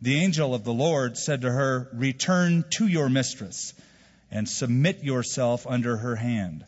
The 0.03 0.21
angel 0.21 0.53
of 0.53 0.65
the 0.65 0.73
Lord 0.73 1.17
said 1.17 1.43
to 1.43 1.51
her, 1.51 1.89
Return 1.93 2.65
to 2.71 2.89
your 2.89 3.09
mistress 3.09 3.73
and 4.33 4.49
submit 4.49 5.05
yourself 5.05 5.65
under 5.65 5.97
her 5.97 6.17
hand. 6.17 6.65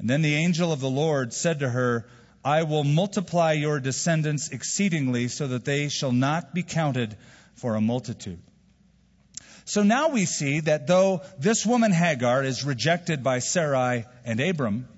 And 0.00 0.10
then 0.10 0.20
the 0.22 0.34
angel 0.34 0.72
of 0.72 0.80
the 0.80 0.90
Lord 0.90 1.32
said 1.32 1.60
to 1.60 1.68
her, 1.68 2.08
I 2.44 2.64
will 2.64 2.82
multiply 2.82 3.52
your 3.52 3.78
descendants 3.78 4.48
exceedingly 4.48 5.28
so 5.28 5.46
that 5.46 5.64
they 5.64 5.88
shall 5.88 6.10
not 6.10 6.52
be 6.52 6.64
counted 6.64 7.16
for 7.54 7.76
a 7.76 7.80
multitude. 7.80 8.40
So 9.64 9.84
now 9.84 10.08
we 10.08 10.24
see 10.24 10.58
that 10.60 10.88
though 10.88 11.22
this 11.38 11.64
woman 11.64 11.92
Hagar 11.92 12.42
is 12.42 12.64
rejected 12.64 13.22
by 13.22 13.38
Sarai 13.38 14.06
and 14.24 14.40
Abram, 14.40 14.88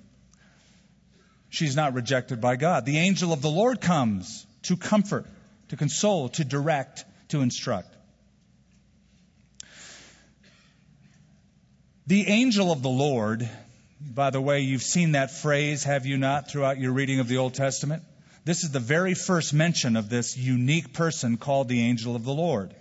she's 1.51 1.77
not 1.77 1.93
rejected 1.93 2.41
by 2.41 2.57
God. 2.57 2.87
The 2.87 2.97
angel 2.97 3.35
of 3.35 3.43
the 3.43 3.51
Lord 3.51 3.83
comes 3.83 4.47
to 4.63 4.79
comfort, 4.79 5.27
to 5.69 5.77
console, 5.77 6.31
to 6.31 6.45
direct, 6.45 7.05
to 7.33 7.41
instruct. 7.41 7.95
The 12.07 12.27
angel 12.29 12.73
of 12.73 12.83
the 12.83 12.91
Lord, 12.91 13.49
by 14.01 14.31
the 14.31 14.41
way, 14.41 14.61
you've 14.61 14.83
seen 14.83 15.13
that 15.13 15.31
phrase, 15.31 15.85
have 15.85 16.05
you 16.05 16.19
not, 16.19 16.51
throughout 16.51 16.79
your 16.79 16.93
reading 16.93 17.21
of 17.21 17.29
the 17.29 17.39
Old 17.39 17.55
Testament? 17.55 18.03
This 18.45 18.65
is 18.65 18.71
the 18.71 18.81
very 18.81 19.15
first 19.15 19.55
mention 19.55 19.97
of 19.97 20.09
this 20.09 20.37
unique 20.37 20.93
person 20.93 21.37
called 21.37 21.69
the 21.69 21.81
angel 21.83 22.17
of 22.17 22.25
the 22.25 22.33
Lord. 22.33 22.75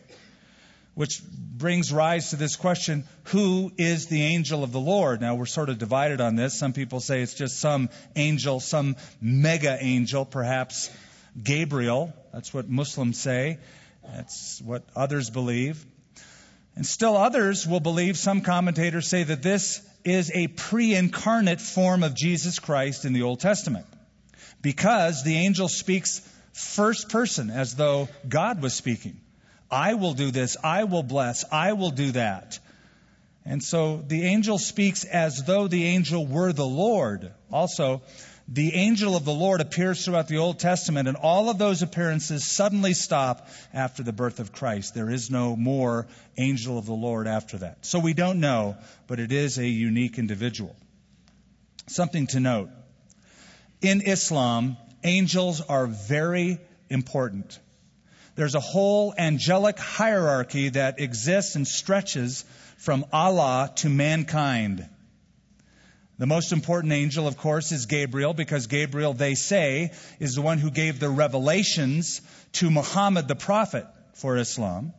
Which 0.95 1.21
brings 1.23 1.93
rise 1.93 2.31
to 2.31 2.35
this 2.35 2.57
question 2.57 3.05
who 3.25 3.71
is 3.77 4.07
the 4.07 4.23
angel 4.23 4.63
of 4.63 4.73
the 4.73 4.79
Lord? 4.79 5.21
Now, 5.21 5.35
we're 5.35 5.45
sort 5.45 5.69
of 5.69 5.77
divided 5.77 6.19
on 6.19 6.35
this. 6.35 6.59
Some 6.59 6.73
people 6.73 6.99
say 6.99 7.21
it's 7.21 7.35
just 7.35 7.59
some 7.59 7.89
angel, 8.15 8.59
some 8.59 8.97
mega 9.21 9.77
angel, 9.79 10.25
perhaps 10.25 10.89
Gabriel. 11.41 12.11
That's 12.33 12.53
what 12.53 12.67
Muslims 12.67 13.17
say. 13.17 13.59
That's 14.03 14.61
what 14.61 14.83
others 14.95 15.29
believe. 15.29 15.85
And 16.75 16.85
still 16.85 17.17
others 17.17 17.67
will 17.67 17.79
believe, 17.79 18.17
some 18.17 18.41
commentators 18.41 19.07
say 19.07 19.23
that 19.23 19.43
this 19.43 19.81
is 20.03 20.31
a 20.33 20.47
pre 20.47 20.95
incarnate 20.95 21.61
form 21.61 22.03
of 22.03 22.15
Jesus 22.15 22.59
Christ 22.59 23.05
in 23.05 23.13
the 23.13 23.23
Old 23.23 23.39
Testament. 23.39 23.85
Because 24.61 25.23
the 25.23 25.35
angel 25.35 25.67
speaks 25.67 26.21
first 26.53 27.09
person 27.09 27.49
as 27.49 27.75
though 27.75 28.09
God 28.27 28.61
was 28.61 28.73
speaking. 28.73 29.19
I 29.69 29.93
will 29.95 30.13
do 30.13 30.31
this. 30.31 30.57
I 30.63 30.83
will 30.83 31.03
bless. 31.03 31.45
I 31.51 31.73
will 31.73 31.91
do 31.91 32.11
that. 32.11 32.59
And 33.45 33.63
so 33.63 34.03
the 34.05 34.23
angel 34.23 34.57
speaks 34.57 35.03
as 35.03 35.43
though 35.43 35.67
the 35.67 35.85
angel 35.85 36.27
were 36.27 36.53
the 36.53 36.65
Lord. 36.65 37.31
Also, 37.51 38.01
the 38.53 38.75
angel 38.75 39.15
of 39.15 39.23
the 39.23 39.31
Lord 39.31 39.61
appears 39.61 40.03
throughout 40.03 40.27
the 40.27 40.39
Old 40.39 40.59
Testament, 40.59 41.07
and 41.07 41.15
all 41.15 41.49
of 41.49 41.57
those 41.57 41.83
appearances 41.83 42.43
suddenly 42.43 42.93
stop 42.93 43.47
after 43.73 44.03
the 44.03 44.11
birth 44.11 44.41
of 44.41 44.51
Christ. 44.51 44.93
There 44.93 45.09
is 45.09 45.31
no 45.31 45.55
more 45.55 46.05
angel 46.37 46.77
of 46.77 46.85
the 46.85 46.93
Lord 46.93 47.27
after 47.27 47.59
that. 47.59 47.85
So 47.85 47.99
we 47.99 48.13
don't 48.13 48.41
know, 48.41 48.75
but 49.07 49.21
it 49.21 49.31
is 49.31 49.57
a 49.57 49.65
unique 49.65 50.19
individual. 50.19 50.75
Something 51.87 52.27
to 52.27 52.41
note. 52.41 52.69
In 53.79 54.01
Islam, 54.01 54.75
angels 55.01 55.61
are 55.61 55.87
very 55.87 56.59
important. 56.89 57.57
There's 58.35 58.55
a 58.55 58.59
whole 58.59 59.13
angelic 59.17 59.79
hierarchy 59.79 60.69
that 60.69 60.99
exists 60.99 61.55
and 61.55 61.65
stretches 61.65 62.43
from 62.75 63.05
Allah 63.13 63.71
to 63.77 63.87
mankind. 63.87 64.89
The 66.21 66.27
most 66.27 66.51
important 66.51 66.93
angel, 66.93 67.25
of 67.25 67.35
course, 67.35 67.71
is 67.71 67.87
Gabriel, 67.87 68.35
because 68.35 68.67
Gabriel, 68.67 69.15
they 69.15 69.33
say, 69.33 69.91
is 70.19 70.35
the 70.35 70.43
one 70.43 70.59
who 70.59 70.69
gave 70.69 70.99
the 70.99 71.09
revelations 71.09 72.21
to 72.51 72.69
Muhammad 72.69 73.27
the 73.27 73.33
prophet 73.35 73.87
for 74.13 74.37
Islam. 74.37 74.93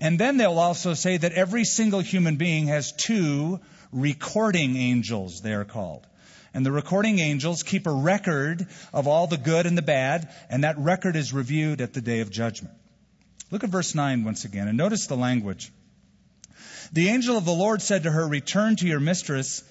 And 0.00 0.18
then 0.18 0.38
they'll 0.38 0.58
also 0.58 0.94
say 0.94 1.18
that 1.18 1.30
every 1.30 1.62
single 1.62 2.00
human 2.00 2.34
being 2.34 2.66
has 2.66 2.90
two 2.90 3.60
recording 3.92 4.76
angels, 4.76 5.40
they 5.40 5.54
are 5.54 5.64
called. 5.64 6.04
And 6.52 6.66
the 6.66 6.72
recording 6.72 7.20
angels 7.20 7.62
keep 7.62 7.86
a 7.86 7.92
record 7.92 8.66
of 8.92 9.06
all 9.06 9.28
the 9.28 9.36
good 9.36 9.66
and 9.66 9.78
the 9.78 9.82
bad, 9.82 10.28
and 10.50 10.64
that 10.64 10.78
record 10.78 11.14
is 11.14 11.32
reviewed 11.32 11.80
at 11.80 11.92
the 11.94 12.00
day 12.00 12.18
of 12.18 12.30
judgment. 12.30 12.74
Look 13.52 13.62
at 13.62 13.70
verse 13.70 13.94
9 13.94 14.24
once 14.24 14.44
again, 14.44 14.66
and 14.66 14.76
notice 14.76 15.06
the 15.06 15.16
language. 15.16 15.70
The 16.92 17.10
angel 17.10 17.36
of 17.36 17.44
the 17.44 17.52
Lord 17.52 17.82
said 17.82 18.02
to 18.02 18.10
her, 18.10 18.26
Return 18.26 18.74
to 18.74 18.88
your 18.88 18.98
mistress 18.98 19.62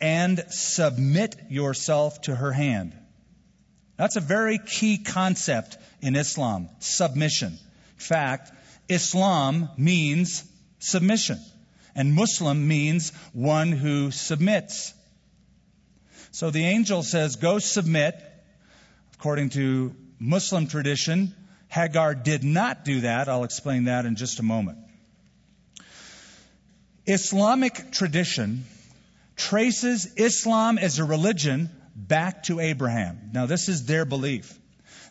and 0.00 0.44
submit 0.48 1.36
yourself 1.50 2.22
to 2.22 2.34
her 2.34 2.52
hand. 2.52 2.96
That's 3.96 4.16
a 4.16 4.20
very 4.20 4.58
key 4.58 4.98
concept 4.98 5.76
in 6.00 6.16
Islam 6.16 6.68
submission. 6.78 7.52
In 7.52 7.58
fact, 7.98 8.50
Islam 8.88 9.68
means 9.76 10.42
submission, 10.78 11.38
and 11.94 12.14
Muslim 12.14 12.66
means 12.66 13.12
one 13.32 13.72
who 13.72 14.10
submits. 14.10 14.94
So 16.32 16.50
the 16.50 16.64
angel 16.64 17.02
says, 17.02 17.36
Go 17.36 17.58
submit. 17.58 18.14
According 19.14 19.50
to 19.50 19.94
Muslim 20.18 20.66
tradition, 20.66 21.34
Hagar 21.68 22.14
did 22.14 22.42
not 22.42 22.84
do 22.84 23.02
that. 23.02 23.28
I'll 23.28 23.44
explain 23.44 23.84
that 23.84 24.06
in 24.06 24.16
just 24.16 24.40
a 24.40 24.42
moment. 24.42 24.78
Islamic 27.06 27.92
tradition 27.92 28.64
traces 29.40 30.14
Islam 30.16 30.76
as 30.78 30.98
a 30.98 31.04
religion 31.04 31.70
back 31.96 32.44
to 32.44 32.60
Abraham. 32.60 33.30
Now, 33.32 33.46
this 33.46 33.68
is 33.68 33.86
their 33.86 34.04
belief. 34.04 34.56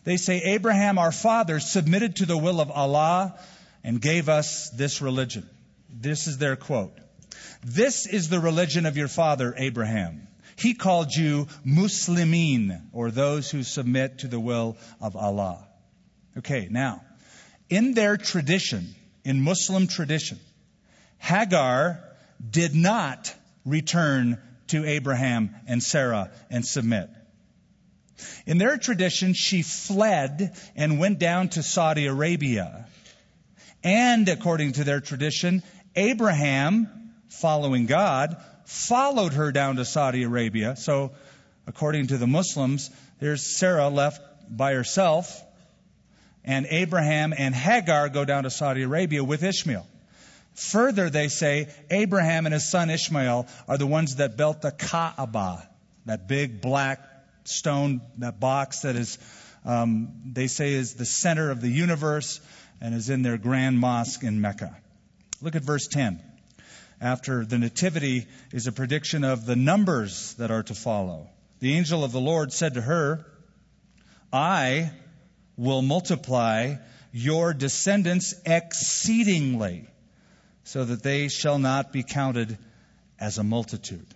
They 0.04 0.16
say 0.16 0.40
Abraham, 0.54 0.98
our 0.98 1.12
father, 1.12 1.58
submitted 1.58 2.16
to 2.16 2.26
the 2.26 2.38
will 2.38 2.60
of 2.60 2.70
Allah 2.70 3.38
and 3.82 4.00
gave 4.00 4.28
us 4.28 4.70
this 4.70 5.02
religion. 5.02 5.48
This 5.90 6.26
is 6.28 6.38
their 6.38 6.56
quote. 6.56 6.96
This 7.64 8.06
is 8.06 8.28
the 8.28 8.40
religion 8.40 8.86
of 8.86 8.96
your 8.96 9.08
father, 9.08 9.52
Abraham. 9.56 10.28
He 10.56 10.74
called 10.74 11.12
you 11.14 11.48
Muslimin, 11.66 12.82
or 12.92 13.10
those 13.10 13.50
who 13.50 13.62
submit 13.62 14.18
to 14.18 14.28
the 14.28 14.40
will 14.40 14.76
of 15.00 15.16
Allah. 15.16 15.66
Okay, 16.38 16.68
now, 16.70 17.02
in 17.68 17.94
their 17.94 18.16
tradition, 18.16 18.94
in 19.24 19.40
Muslim 19.40 19.86
tradition, 19.86 20.38
Hagar 21.18 21.98
did 22.48 22.74
not 22.74 23.34
return 23.70 24.38
to 24.68 24.84
Abraham 24.84 25.54
and 25.66 25.82
Sarah 25.82 26.30
and 26.50 26.64
submit. 26.64 27.10
In 28.46 28.58
their 28.58 28.76
tradition, 28.76 29.32
she 29.32 29.62
fled 29.62 30.56
and 30.76 30.98
went 30.98 31.18
down 31.18 31.48
to 31.50 31.62
Saudi 31.62 32.06
Arabia. 32.06 32.86
And 33.82 34.28
according 34.28 34.72
to 34.72 34.84
their 34.84 35.00
tradition, 35.00 35.62
Abraham, 35.96 37.12
following 37.28 37.86
God, 37.86 38.36
followed 38.66 39.32
her 39.32 39.52
down 39.52 39.76
to 39.76 39.84
Saudi 39.84 40.22
Arabia. 40.22 40.76
So, 40.76 41.12
according 41.66 42.08
to 42.08 42.18
the 42.18 42.26
Muslims, 42.26 42.90
there's 43.18 43.42
Sarah 43.42 43.88
left 43.88 44.20
by 44.48 44.74
herself, 44.74 45.42
and 46.44 46.66
Abraham 46.66 47.32
and 47.36 47.54
Hagar 47.54 48.08
go 48.08 48.24
down 48.24 48.44
to 48.44 48.50
Saudi 48.50 48.82
Arabia 48.82 49.24
with 49.24 49.42
Ishmael. 49.42 49.86
Further, 50.54 51.10
they 51.10 51.28
say 51.28 51.68
Abraham 51.90 52.46
and 52.46 52.52
his 52.52 52.68
son 52.68 52.90
Ishmael 52.90 53.46
are 53.68 53.78
the 53.78 53.86
ones 53.86 54.16
that 54.16 54.36
built 54.36 54.62
the 54.62 54.72
Kaaba, 54.72 55.68
that 56.06 56.28
big 56.28 56.60
black 56.60 57.00
stone, 57.44 58.00
that 58.18 58.40
box 58.40 58.80
that 58.80 58.96
is, 58.96 59.18
um, 59.64 60.20
they 60.32 60.46
say, 60.46 60.72
is 60.72 60.94
the 60.94 61.04
center 61.04 61.50
of 61.50 61.60
the 61.60 61.70
universe 61.70 62.40
and 62.80 62.94
is 62.94 63.10
in 63.10 63.22
their 63.22 63.38
grand 63.38 63.78
mosque 63.78 64.22
in 64.22 64.40
Mecca. 64.40 64.76
Look 65.40 65.56
at 65.56 65.62
verse 65.62 65.86
10. 65.88 66.20
after 67.00 67.46
the 67.46 67.58
Nativity 67.58 68.26
is 68.52 68.66
a 68.66 68.72
prediction 68.72 69.24
of 69.24 69.46
the 69.46 69.56
numbers 69.56 70.34
that 70.34 70.50
are 70.50 70.62
to 70.64 70.74
follow. 70.74 71.28
The 71.60 71.74
angel 71.76 72.04
of 72.04 72.12
the 72.12 72.20
Lord 72.20 72.52
said 72.52 72.74
to 72.74 72.80
her, 72.80 73.24
I 74.32 74.92
will 75.56 75.82
multiply 75.82 76.76
your 77.12 77.54
descendants 77.54 78.34
exceedingly, 78.44 79.88
so 80.64 80.84
that 80.84 81.02
they 81.02 81.28
shall 81.28 81.58
not 81.58 81.92
be 81.92 82.02
counted 82.02 82.58
as 83.18 83.38
a 83.38 83.44
multitude. 83.44 84.06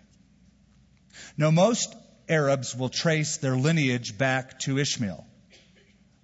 Now, 1.37 1.51
most 1.51 1.95
Arabs 2.29 2.75
will 2.75 2.89
trace 2.89 3.37
their 3.39 3.57
lineage 3.57 4.17
back 4.17 4.59
to 4.61 4.79
Ishmael. 4.79 5.27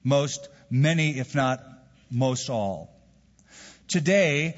Most, 0.02 0.48
many, 0.70 1.18
if 1.18 1.34
not 1.34 1.62
most 2.10 2.48
all. 2.48 2.90
Today, 3.88 4.56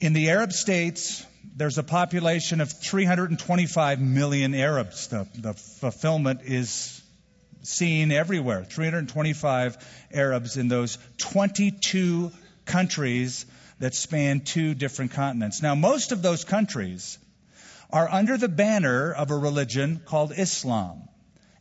in 0.00 0.12
the 0.12 0.30
Arab 0.30 0.52
states, 0.52 1.24
there's 1.56 1.78
a 1.78 1.82
population 1.82 2.60
of 2.60 2.70
325 2.70 4.00
million 4.00 4.54
Arabs. 4.54 5.08
The, 5.08 5.26
the 5.36 5.54
fulfillment 5.54 6.40
is 6.44 7.02
seen 7.62 8.12
everywhere. 8.12 8.64
325 8.64 9.76
Arabs 10.12 10.56
in 10.56 10.68
those 10.68 10.98
22 11.18 12.30
countries 12.64 13.44
that 13.80 13.94
span 13.94 14.40
two 14.40 14.74
different 14.74 15.12
continents. 15.12 15.62
Now, 15.62 15.74
most 15.74 16.12
of 16.12 16.22
those 16.22 16.44
countries 16.44 17.18
are 17.90 18.08
under 18.08 18.36
the 18.36 18.48
banner 18.48 19.12
of 19.12 19.30
a 19.30 19.36
religion 19.36 20.00
called 20.04 20.32
Islam. 20.36 21.08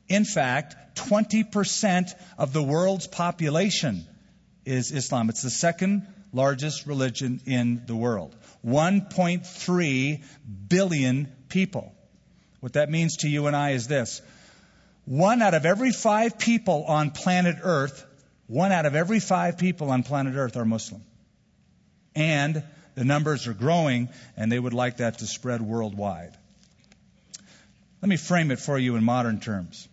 In 0.08 0.26
fact, 0.26 0.98
20% 0.98 2.14
of 2.38 2.54
the 2.54 2.62
world's 2.62 3.08
population 3.08 4.06
is 4.66 4.92
Islam. 4.92 5.30
It's 5.30 5.42
the 5.42 5.50
second 5.50 6.08
largest 6.34 6.86
religion 6.86 7.42
in 7.46 7.84
the 7.86 7.96
world. 7.96 8.36
1.3 8.66 10.24
billion 10.68 11.32
people. 11.48 11.94
What 12.60 12.74
that 12.74 12.92
means 12.92 13.18
to 13.18 13.30
you 13.30 13.48
and 13.48 13.56
I 13.56 13.72
is 13.72 13.88
this. 13.88 14.22
One 15.06 15.42
out 15.42 15.54
of 15.54 15.66
every 15.66 15.92
five 15.92 16.38
people 16.38 16.84
on 16.84 17.12
planet 17.12 17.56
Earth, 17.64 18.06
one 18.48 18.72
out 18.72 18.86
of 18.86 18.96
every 18.96 19.20
five 19.20 19.58
people 19.58 19.90
on 19.90 20.04
planet 20.04 20.36
Earth 20.36 20.58
are 20.58 20.66
Muslim. 20.66 21.02
And 22.20 22.64
the 22.96 23.06
numbers 23.06 23.48
are 23.48 23.54
growing, 23.54 24.10
and 24.36 24.52
they 24.52 24.60
would 24.60 24.74
like 24.74 24.98
that 24.98 25.20
to 25.20 25.26
spread 25.26 25.62
worldwide. 25.62 26.36
Let 28.02 28.10
me 28.10 28.18
frame 28.18 28.52
it 28.52 28.60
for 28.60 28.78
you 28.78 28.98
in 28.98 29.06
modern 29.06 29.40
terms. 29.40 29.88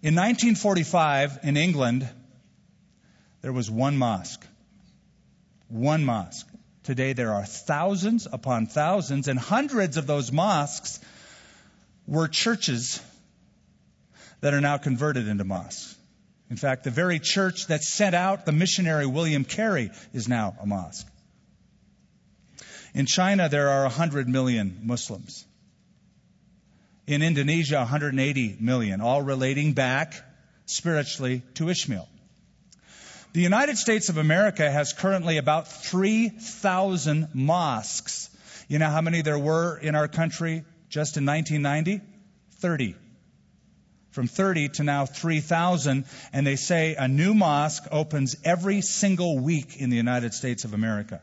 In 0.00 0.14
1945, 0.14 1.40
in 1.42 1.58
England, 1.58 2.08
there 3.42 3.52
was 3.52 3.70
one 3.70 3.98
mosque. 3.98 4.42
One 5.68 6.06
mosque. 6.06 6.46
Today 6.84 7.12
there 7.12 7.34
are 7.34 7.44
thousands 7.44 8.26
upon 8.30 8.66
thousands, 8.66 9.28
and 9.28 9.38
hundreds 9.38 9.98
of 9.98 10.06
those 10.06 10.32
mosques 10.32 11.00
were 12.06 12.28
churches 12.28 12.98
that 14.40 14.54
are 14.54 14.62
now 14.62 14.78
converted 14.78 15.28
into 15.28 15.44
mosques. 15.44 15.97
In 16.50 16.56
fact, 16.56 16.84
the 16.84 16.90
very 16.90 17.18
church 17.18 17.66
that 17.66 17.82
sent 17.82 18.14
out 18.14 18.46
the 18.46 18.52
missionary 18.52 19.06
William 19.06 19.44
Carey 19.44 19.90
is 20.14 20.28
now 20.28 20.56
a 20.60 20.66
mosque. 20.66 21.06
In 22.94 23.06
China, 23.06 23.48
there 23.48 23.68
are 23.68 23.82
100 23.82 24.28
million 24.28 24.80
Muslims. 24.82 25.44
In 27.06 27.22
Indonesia, 27.22 27.76
180 27.76 28.56
million, 28.60 29.00
all 29.00 29.22
relating 29.22 29.74
back 29.74 30.14
spiritually 30.66 31.42
to 31.54 31.68
Ishmael. 31.68 32.08
The 33.34 33.42
United 33.42 33.76
States 33.76 34.08
of 34.08 34.16
America 34.16 34.70
has 34.70 34.94
currently 34.94 35.36
about 35.36 35.68
3,000 35.68 37.28
mosques. 37.34 38.30
You 38.68 38.78
know 38.78 38.88
how 38.88 39.02
many 39.02 39.22
there 39.22 39.38
were 39.38 39.78
in 39.78 39.94
our 39.94 40.08
country 40.08 40.64
just 40.88 41.18
in 41.18 41.26
1990? 41.26 42.00
30. 42.60 42.96
From 44.10 44.26
30 44.26 44.70
to 44.70 44.84
now 44.84 45.06
3,000. 45.06 46.04
And 46.32 46.46
they 46.46 46.56
say 46.56 46.94
a 46.94 47.08
new 47.08 47.34
mosque 47.34 47.86
opens 47.90 48.36
every 48.44 48.80
single 48.80 49.38
week 49.38 49.76
in 49.76 49.90
the 49.90 49.96
United 49.96 50.34
States 50.34 50.64
of 50.64 50.74
America. 50.74 51.20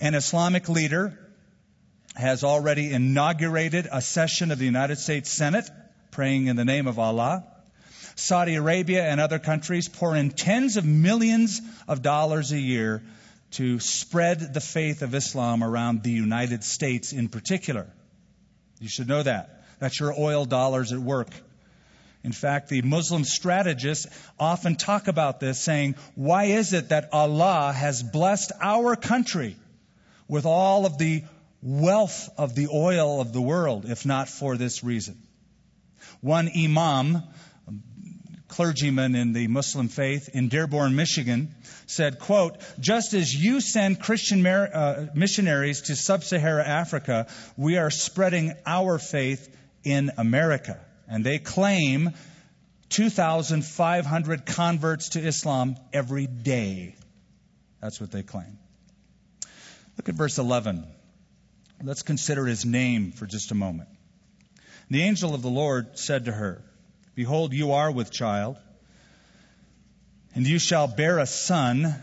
An 0.00 0.14
Islamic 0.14 0.68
leader 0.68 1.18
has 2.14 2.44
already 2.44 2.92
inaugurated 2.92 3.88
a 3.90 4.00
session 4.00 4.50
of 4.50 4.58
the 4.58 4.64
United 4.64 4.98
States 4.98 5.30
Senate, 5.30 5.68
praying 6.10 6.46
in 6.46 6.56
the 6.56 6.64
name 6.64 6.86
of 6.86 6.98
Allah. 6.98 7.44
Saudi 8.16 8.54
Arabia 8.54 9.04
and 9.04 9.20
other 9.20 9.38
countries 9.38 9.88
pour 9.88 10.14
in 10.16 10.30
tens 10.30 10.76
of 10.76 10.84
millions 10.84 11.60
of 11.88 12.02
dollars 12.02 12.52
a 12.52 12.58
year 12.58 13.02
to 13.52 13.80
spread 13.80 14.54
the 14.54 14.60
faith 14.60 15.02
of 15.02 15.14
Islam 15.14 15.64
around 15.64 16.02
the 16.02 16.10
United 16.10 16.62
States 16.62 17.12
in 17.12 17.28
particular. 17.28 17.86
You 18.80 18.88
should 18.88 19.08
know 19.08 19.22
that. 19.22 19.64
That's 19.78 19.98
your 19.98 20.14
oil 20.18 20.44
dollars 20.44 20.92
at 20.92 20.98
work. 20.98 21.30
In 22.22 22.32
fact, 22.32 22.68
the 22.68 22.82
Muslim 22.82 23.24
strategists 23.24 24.06
often 24.38 24.76
talk 24.76 25.08
about 25.08 25.40
this, 25.40 25.58
saying, 25.58 25.94
Why 26.14 26.44
is 26.44 26.72
it 26.72 26.90
that 26.90 27.08
Allah 27.12 27.72
has 27.72 28.02
blessed 28.02 28.52
our 28.60 28.94
country 28.94 29.56
with 30.28 30.44
all 30.44 30.84
of 30.84 30.98
the 30.98 31.24
wealth 31.62 32.28
of 32.36 32.54
the 32.54 32.68
oil 32.68 33.20
of 33.20 33.32
the 33.32 33.40
world, 33.40 33.86
if 33.86 34.04
not 34.04 34.28
for 34.28 34.56
this 34.56 34.84
reason? 34.84 35.16
One 36.20 36.50
Imam 36.54 37.22
clergyman 38.48 39.14
in 39.14 39.32
the 39.32 39.46
Muslim 39.46 39.88
faith 39.88 40.28
in 40.34 40.48
Dearborn, 40.48 40.94
Michigan, 40.94 41.54
said, 41.86 42.18
quote, 42.18 42.58
just 42.78 43.14
as 43.14 43.34
you 43.34 43.60
send 43.60 44.00
Christian 44.00 44.42
mar- 44.42 44.70
uh, 44.72 45.06
missionaries 45.14 45.82
to 45.82 45.96
sub-Saharan 45.96 46.66
Africa, 46.66 47.28
we 47.56 47.78
are 47.78 47.90
spreading 47.90 48.52
our 48.66 48.98
faith 48.98 49.48
in 49.84 50.10
America. 50.18 50.78
And 51.10 51.26
they 51.26 51.38
claim 51.38 52.12
2,500 52.90 54.46
converts 54.46 55.10
to 55.10 55.20
Islam 55.20 55.76
every 55.92 56.26
day. 56.26 56.94
That's 57.80 58.00
what 58.00 58.12
they 58.12 58.22
claim. 58.22 58.58
Look 59.96 60.08
at 60.08 60.14
verse 60.14 60.38
11. 60.38 60.86
Let's 61.82 62.02
consider 62.02 62.46
his 62.46 62.64
name 62.64 63.12
for 63.12 63.26
just 63.26 63.50
a 63.50 63.54
moment. 63.54 63.88
The 64.88 65.02
angel 65.02 65.34
of 65.34 65.42
the 65.42 65.50
Lord 65.50 65.98
said 65.98 66.26
to 66.26 66.32
her, 66.32 66.62
Behold, 67.14 67.52
you 67.52 67.72
are 67.72 67.90
with 67.90 68.10
child, 68.10 68.56
and 70.34 70.46
you 70.46 70.58
shall 70.58 70.86
bear 70.86 71.18
a 71.18 71.26
son, 71.26 71.94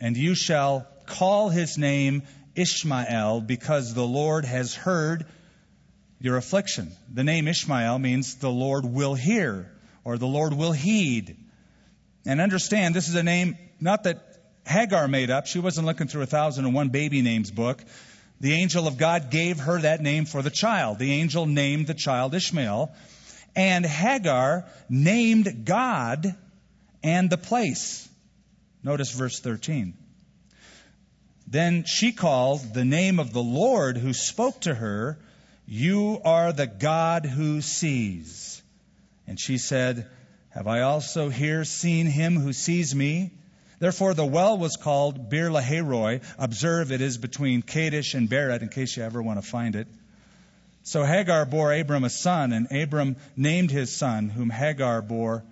and 0.00 0.16
you 0.16 0.34
shall 0.34 0.86
call 1.06 1.50
his 1.50 1.76
name 1.76 2.22
Ishmael, 2.54 3.42
because 3.42 3.94
the 3.94 4.06
Lord 4.06 4.44
has 4.44 4.74
heard 4.74 5.26
your 6.20 6.36
affliction. 6.36 6.92
The 7.12 7.24
name 7.24 7.48
Ishmael 7.48 7.98
means 7.98 8.36
the 8.36 8.50
Lord 8.50 8.84
will 8.84 9.14
hear, 9.14 9.70
or 10.04 10.18
the 10.18 10.26
Lord 10.26 10.52
will 10.52 10.72
heed. 10.72 11.36
And 12.26 12.40
understand, 12.40 12.94
this 12.94 13.08
is 13.08 13.14
a 13.14 13.22
name 13.22 13.56
not 13.80 14.04
that 14.04 14.22
Hagar 14.66 15.08
made 15.08 15.30
up. 15.30 15.46
She 15.46 15.58
wasn't 15.58 15.86
looking 15.86 16.06
through 16.06 16.22
a 16.22 16.26
thousand 16.26 16.66
and 16.66 16.74
one 16.74 16.90
baby 16.90 17.22
names 17.22 17.50
book. 17.50 17.82
The 18.40 18.52
angel 18.52 18.86
of 18.86 18.98
God 18.98 19.30
gave 19.30 19.58
her 19.58 19.80
that 19.80 20.00
name 20.00 20.26
for 20.26 20.42
the 20.42 20.50
child. 20.50 20.98
The 20.98 21.12
angel 21.12 21.46
named 21.46 21.86
the 21.86 21.94
child 21.94 22.34
Ishmael. 22.34 22.92
And 23.56 23.84
Hagar 23.84 24.66
named 24.88 25.64
God 25.64 26.34
and 27.02 27.28
the 27.28 27.38
place. 27.38 28.08
Notice 28.82 29.12
verse 29.12 29.40
13. 29.40 29.94
Then 31.46 31.84
she 31.84 32.12
called 32.12 32.74
the 32.74 32.84
name 32.84 33.18
of 33.18 33.32
the 33.32 33.42
Lord 33.42 33.96
who 33.96 34.12
spoke 34.12 34.60
to 34.62 34.74
her, 34.74 35.18
You 35.72 36.20
are 36.24 36.52
the 36.52 36.66
God 36.66 37.24
who 37.24 37.60
sees. 37.60 38.60
And 39.28 39.38
she 39.38 39.56
said, 39.56 40.08
Have 40.48 40.66
I 40.66 40.80
also 40.80 41.28
here 41.28 41.64
seen 41.64 42.06
him 42.06 42.34
who 42.34 42.52
sees 42.52 42.92
me? 42.92 43.30
Therefore, 43.78 44.12
the 44.12 44.26
well 44.26 44.58
was 44.58 44.76
called 44.76 45.30
Beer 45.30 45.48
Lahairoi. 45.48 46.22
Observe 46.38 46.90
it 46.90 47.00
is 47.00 47.18
between 47.18 47.62
Kadesh 47.62 48.14
and 48.14 48.28
Bered, 48.28 48.62
in 48.62 48.68
case 48.68 48.96
you 48.96 49.04
ever 49.04 49.22
want 49.22 49.40
to 49.40 49.48
find 49.48 49.76
it. 49.76 49.86
So 50.82 51.04
Hagar 51.04 51.46
bore 51.46 51.72
Abram 51.72 52.02
a 52.02 52.10
son, 52.10 52.52
and 52.52 52.72
Abram 52.72 53.14
named 53.36 53.70
his 53.70 53.92
son, 53.92 54.28
whom 54.28 54.50
Hagar 54.50 55.02
bore 55.02 55.44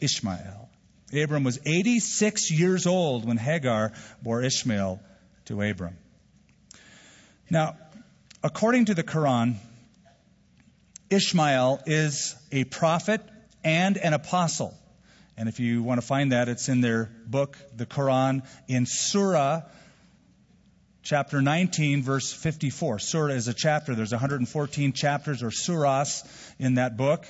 Ishmael. 0.00 0.68
Abram 1.12 1.42
was 1.42 1.58
86 1.66 2.52
years 2.52 2.86
old 2.86 3.26
when 3.26 3.36
Hagar 3.36 3.90
bore 4.22 4.44
Ishmael 4.44 5.00
to 5.46 5.60
Abram. 5.60 5.98
Now, 7.50 7.76
according 8.42 8.86
to 8.86 8.94
the 8.94 9.02
Quran, 9.02 9.56
Ishmael 11.10 11.80
is 11.86 12.36
a 12.52 12.64
prophet 12.64 13.20
and 13.64 13.96
an 13.96 14.12
apostle. 14.12 14.74
And 15.36 15.48
if 15.48 15.60
you 15.60 15.82
want 15.82 16.00
to 16.00 16.06
find 16.06 16.32
that, 16.32 16.48
it's 16.48 16.68
in 16.68 16.80
their 16.80 17.10
book, 17.26 17.56
the 17.74 17.86
Quran, 17.86 18.46
in 18.68 18.86
Surah 18.86 19.62
chapter 21.02 21.40
19, 21.40 22.02
verse 22.02 22.32
54. 22.32 22.98
Surah 22.98 23.32
is 23.32 23.48
a 23.48 23.54
chapter. 23.54 23.94
There's 23.94 24.12
114 24.12 24.92
chapters 24.92 25.42
or 25.42 25.50
surahs 25.50 26.24
in 26.58 26.74
that 26.74 26.96
book. 26.96 27.26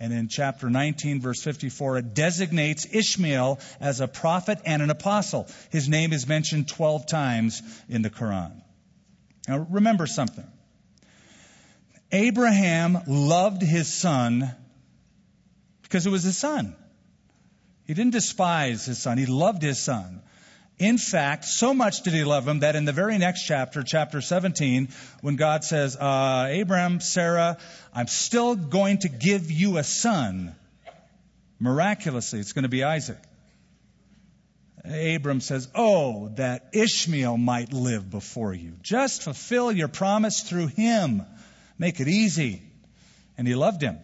And 0.00 0.12
in 0.12 0.28
chapter 0.28 0.68
19, 0.68 1.20
verse 1.20 1.42
54, 1.42 1.98
it 1.98 2.14
designates 2.14 2.86
Ishmael 2.92 3.60
as 3.80 4.00
a 4.00 4.08
prophet 4.08 4.58
and 4.66 4.82
an 4.82 4.90
apostle. 4.90 5.46
His 5.70 5.88
name 5.88 6.12
is 6.12 6.26
mentioned 6.26 6.68
12 6.68 7.06
times 7.06 7.62
in 7.88 8.02
the 8.02 8.10
Quran. 8.10 8.63
Now 9.48 9.66
remember 9.70 10.06
something. 10.06 10.46
Abraham 12.12 12.98
loved 13.06 13.62
his 13.62 13.92
son 13.92 14.54
because 15.82 16.06
it 16.06 16.10
was 16.10 16.22
his 16.22 16.36
son. 16.36 16.76
He 17.86 17.94
didn't 17.94 18.12
despise 18.12 18.86
his 18.86 18.98
son. 18.98 19.18
He 19.18 19.26
loved 19.26 19.62
his 19.62 19.78
son. 19.78 20.22
In 20.78 20.98
fact, 20.98 21.44
so 21.44 21.72
much 21.72 22.02
did 22.02 22.14
he 22.14 22.24
love 22.24 22.48
him 22.48 22.60
that 22.60 22.74
in 22.74 22.84
the 22.84 22.92
very 22.92 23.16
next 23.18 23.44
chapter, 23.44 23.82
chapter 23.84 24.20
17, 24.20 24.88
when 25.20 25.36
God 25.36 25.62
says, 25.62 25.96
uh, 25.96 26.46
Abraham, 26.48 27.00
Sarah, 27.00 27.58
I'm 27.92 28.08
still 28.08 28.56
going 28.56 28.98
to 28.98 29.08
give 29.08 29.52
you 29.52 29.76
a 29.76 29.84
son. 29.84 30.54
Miraculously, 31.60 32.40
it's 32.40 32.52
going 32.52 32.64
to 32.64 32.68
be 32.68 32.82
Isaac. 32.82 33.18
Abram 34.84 35.40
says, 35.40 35.68
Oh, 35.74 36.28
that 36.36 36.68
Ishmael 36.72 37.38
might 37.38 37.72
live 37.72 38.10
before 38.10 38.52
you. 38.52 38.74
Just 38.82 39.22
fulfill 39.22 39.72
your 39.72 39.88
promise 39.88 40.42
through 40.42 40.66
him. 40.68 41.24
Make 41.78 42.00
it 42.00 42.08
easy. 42.08 42.62
And 43.38 43.48
he 43.48 43.54
loved 43.54 43.82
him. 43.82 43.98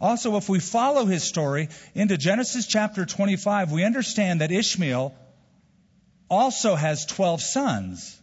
Also, 0.00 0.36
if 0.36 0.48
we 0.48 0.58
follow 0.58 1.04
his 1.04 1.22
story 1.22 1.68
into 1.94 2.16
Genesis 2.16 2.66
chapter 2.66 3.06
25, 3.06 3.70
we 3.70 3.84
understand 3.84 4.40
that 4.40 4.50
Ishmael 4.50 5.14
also 6.28 6.74
has 6.74 7.06
12 7.06 7.40
sons. 7.42 8.20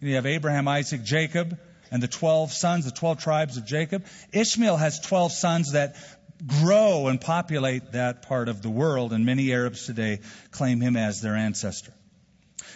You 0.00 0.14
have 0.14 0.26
Abraham, 0.26 0.66
Isaac, 0.66 1.02
Jacob, 1.02 1.58
and 1.90 2.02
the 2.02 2.08
12 2.08 2.52
sons, 2.52 2.86
the 2.86 2.90
12 2.90 3.22
tribes 3.22 3.56
of 3.56 3.66
Jacob. 3.66 4.06
Ishmael 4.32 4.76
has 4.76 5.00
12 5.00 5.32
sons 5.32 5.72
that 5.72 5.96
grow 6.46 7.08
and 7.08 7.20
populate 7.20 7.92
that 7.92 8.22
part 8.22 8.48
of 8.48 8.62
the 8.62 8.70
world, 8.70 9.12
and 9.12 9.24
many 9.24 9.52
Arabs 9.52 9.86
today 9.86 10.20
claim 10.50 10.80
him 10.80 10.96
as 10.96 11.20
their 11.20 11.36
ancestor. 11.36 11.92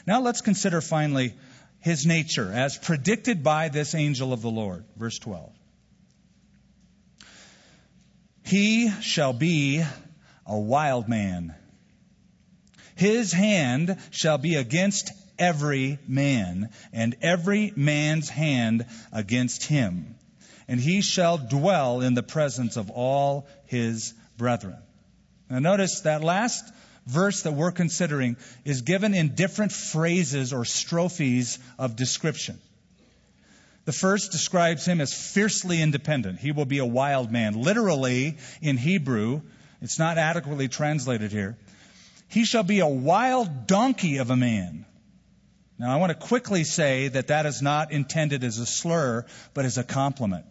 Now 0.06 0.20
let's 0.20 0.40
consider 0.40 0.80
finally 0.80 1.34
his 1.80 2.06
nature 2.06 2.50
as 2.52 2.78
predicted 2.78 3.42
by 3.42 3.68
this 3.68 3.94
angel 3.94 4.32
of 4.32 4.42
the 4.42 4.50
Lord. 4.50 4.84
Verse 4.96 5.18
12. 5.18 5.52
He 8.44 8.90
shall 9.00 9.32
be 9.32 9.82
a 10.46 10.58
wild 10.58 11.08
man. 11.08 11.54
His 12.96 13.32
hand 13.32 13.96
shall 14.10 14.38
be 14.38 14.54
against 14.56 15.10
every 15.38 15.98
man, 16.06 16.70
and 16.92 17.16
every 17.22 17.72
man's 17.74 18.28
hand 18.28 18.86
against 19.12 19.64
him 19.64 20.16
and 20.68 20.80
he 20.80 21.00
shall 21.02 21.38
dwell 21.38 22.00
in 22.00 22.14
the 22.14 22.22
presence 22.22 22.76
of 22.76 22.90
all 22.90 23.46
his 23.66 24.14
brethren. 24.36 24.76
Now 25.50 25.58
notice 25.58 26.00
that 26.00 26.22
last 26.22 26.64
verse 27.06 27.42
that 27.42 27.52
we're 27.52 27.72
considering 27.72 28.36
is 28.64 28.82
given 28.82 29.14
in 29.14 29.34
different 29.34 29.72
phrases 29.72 30.52
or 30.52 30.64
strophes 30.64 31.58
of 31.78 31.96
description. 31.96 32.58
The 33.84 33.92
first 33.92 34.32
describes 34.32 34.86
him 34.86 35.00
as 35.00 35.12
fiercely 35.12 35.82
independent. 35.82 36.38
He 36.38 36.52
will 36.52 36.64
be 36.64 36.78
a 36.78 36.86
wild 36.86 37.30
man. 37.30 37.60
Literally, 37.60 38.38
in 38.62 38.78
Hebrew, 38.78 39.42
it's 39.82 39.98
not 39.98 40.16
adequately 40.16 40.68
translated 40.68 41.30
here. 41.30 41.58
He 42.28 42.46
shall 42.46 42.62
be 42.62 42.80
a 42.80 42.86
wild 42.86 43.66
donkey 43.66 44.16
of 44.16 44.30
a 44.30 44.36
man. 44.36 44.86
Now, 45.78 45.92
I 45.92 45.96
want 45.96 46.10
to 46.10 46.26
quickly 46.26 46.64
say 46.64 47.08
that 47.08 47.26
that 47.26 47.46
is 47.46 47.60
not 47.60 47.92
intended 47.92 48.44
as 48.44 48.58
a 48.58 48.66
slur, 48.66 49.26
but 49.52 49.64
as 49.64 49.76
a 49.76 49.84
compliment. 49.84 50.46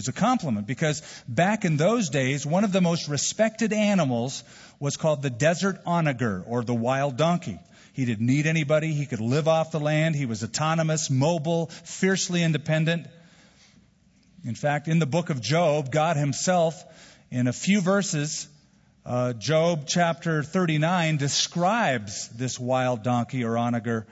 Was 0.00 0.08
a 0.08 0.12
compliment 0.14 0.66
because 0.66 1.02
back 1.28 1.66
in 1.66 1.76
those 1.76 2.08
days, 2.08 2.46
one 2.46 2.64
of 2.64 2.72
the 2.72 2.80
most 2.80 3.06
respected 3.06 3.74
animals 3.74 4.42
was 4.78 4.96
called 4.96 5.20
the 5.20 5.28
desert 5.28 5.78
onager 5.84 6.42
or 6.46 6.64
the 6.64 6.72
wild 6.72 7.18
donkey. 7.18 7.58
He 7.92 8.06
didn't 8.06 8.24
need 8.24 8.46
anybody. 8.46 8.94
He 8.94 9.04
could 9.04 9.20
live 9.20 9.46
off 9.46 9.72
the 9.72 9.78
land. 9.78 10.16
He 10.16 10.24
was 10.24 10.42
autonomous, 10.42 11.10
mobile, 11.10 11.66
fiercely 11.66 12.42
independent. 12.42 13.08
In 14.42 14.54
fact, 14.54 14.88
in 14.88 15.00
the 15.00 15.06
book 15.06 15.28
of 15.28 15.42
Job, 15.42 15.92
God 15.92 16.16
himself, 16.16 16.82
in 17.30 17.46
a 17.46 17.52
few 17.52 17.82
verses, 17.82 18.48
uh, 19.04 19.34
Job 19.34 19.84
chapter 19.86 20.42
39 20.42 21.18
describes 21.18 22.26
this 22.28 22.58
wild 22.58 23.02
donkey 23.02 23.44
or 23.44 23.58
onager 23.58 24.06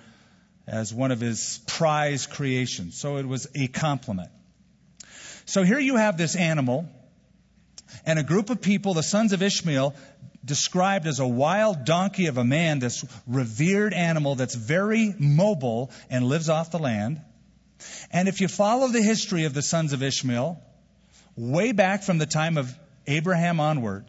as 0.67 0.93
one 0.93 1.13
of 1.13 1.21
his 1.21 1.61
prize 1.67 2.27
creations. 2.27 3.01
So 3.01 3.17
it 3.17 3.27
was 3.27 3.49
a 3.55 3.69
compliment. 3.69 4.29
So 5.49 5.63
here 5.63 5.79
you 5.79 5.97
have 5.97 6.19
this 6.19 6.37
animal 6.37 6.87
and 8.05 8.19
a 8.19 8.23
group 8.23 8.51
of 8.51 8.61
people, 8.61 8.93
the 8.93 9.03
sons 9.03 9.33
of 9.33 9.43
Ishmael, 9.43 9.95
described 10.45 11.07
as 11.07 11.21
a 11.21 11.27
wild 11.27 11.87
donkey 11.87 12.27
of 12.27 12.37
a 12.37 12.45
man, 12.45 12.81
this 12.81 13.03
revered 13.27 13.95
animal 13.95 14.35
that's 14.35 14.55
very 14.55 15.15
mobile 15.19 15.91
and 16.11 16.27
lives 16.27 16.51
off 16.51 16.71
the 16.71 16.79
land. 16.79 17.23
And 18.11 18.29
if 18.29 18.43
you 18.43 18.49
follow 18.49 18.89
the 18.89 19.01
history 19.01 19.45
of 19.45 19.55
the 19.55 19.63
sons 19.63 19.95
of 19.95 20.03
Ishmael, 20.03 20.61
way 21.35 21.73
back 21.73 22.03
from 22.03 22.19
the 22.19 22.27
time 22.27 22.59
of 22.59 22.79
Abraham 23.07 23.59
onward, 23.59 24.05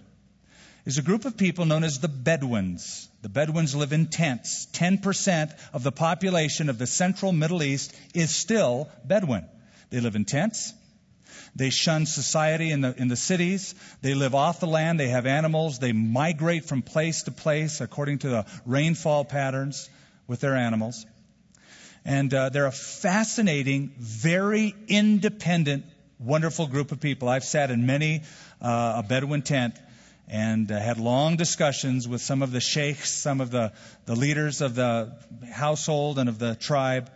is 0.85 0.97
a 0.97 1.01
group 1.01 1.23
of 1.23 1.37
people 1.37 1.63
known 1.63 1.85
as 1.85 2.01
the 2.01 2.09
Bedouins. 2.09 3.07
The 3.21 3.29
Bedouins 3.29 3.73
live 3.73 3.93
in 3.93 4.07
tents. 4.07 4.67
10% 4.73 5.57
of 5.71 5.83
the 5.83 5.93
population 5.93 6.67
of 6.67 6.77
the 6.77 6.87
central 6.87 7.31
Middle 7.31 7.63
East 7.63 7.95
is 8.13 8.35
still 8.35 8.89
Bedouin. 9.05 9.45
They 9.89 10.01
live 10.01 10.17
in 10.17 10.25
tents. 10.25 10.73
They 11.55 11.69
shun 11.69 12.05
society 12.05 12.71
in 12.71 12.81
the, 12.81 12.93
in 12.97 13.07
the 13.07 13.15
cities. 13.15 13.75
They 14.01 14.13
live 14.13 14.35
off 14.35 14.59
the 14.59 14.67
land. 14.67 14.99
They 14.99 15.09
have 15.09 15.25
animals. 15.25 15.79
They 15.79 15.91
migrate 15.91 16.65
from 16.65 16.81
place 16.81 17.23
to 17.23 17.31
place 17.31 17.81
according 17.81 18.19
to 18.19 18.29
the 18.29 18.45
rainfall 18.65 19.25
patterns 19.25 19.89
with 20.27 20.39
their 20.39 20.55
animals. 20.55 21.05
And 22.05 22.33
uh, 22.33 22.49
they're 22.49 22.65
a 22.65 22.71
fascinating, 22.71 23.93
very 23.97 24.73
independent, 24.87 25.85
wonderful 26.17 26.67
group 26.67 26.91
of 26.91 26.99
people. 26.99 27.27
I've 27.27 27.43
sat 27.43 27.71
in 27.71 27.85
many 27.85 28.23
uh, 28.61 29.01
a 29.03 29.07
Bedouin 29.07 29.41
tent 29.41 29.75
and 30.29 30.71
uh, 30.71 30.79
had 30.79 30.99
long 30.99 31.35
discussions 31.35 32.07
with 32.07 32.21
some 32.21 32.43
of 32.43 32.51
the 32.51 32.59
sheikhs, 32.59 33.11
some 33.11 33.41
of 33.41 33.51
the, 33.51 33.73
the 34.05 34.15
leaders 34.15 34.61
of 34.61 34.75
the 34.75 35.17
household 35.51 36.19
and 36.19 36.29
of 36.29 36.37
the 36.37 36.55
tribe. 36.55 37.09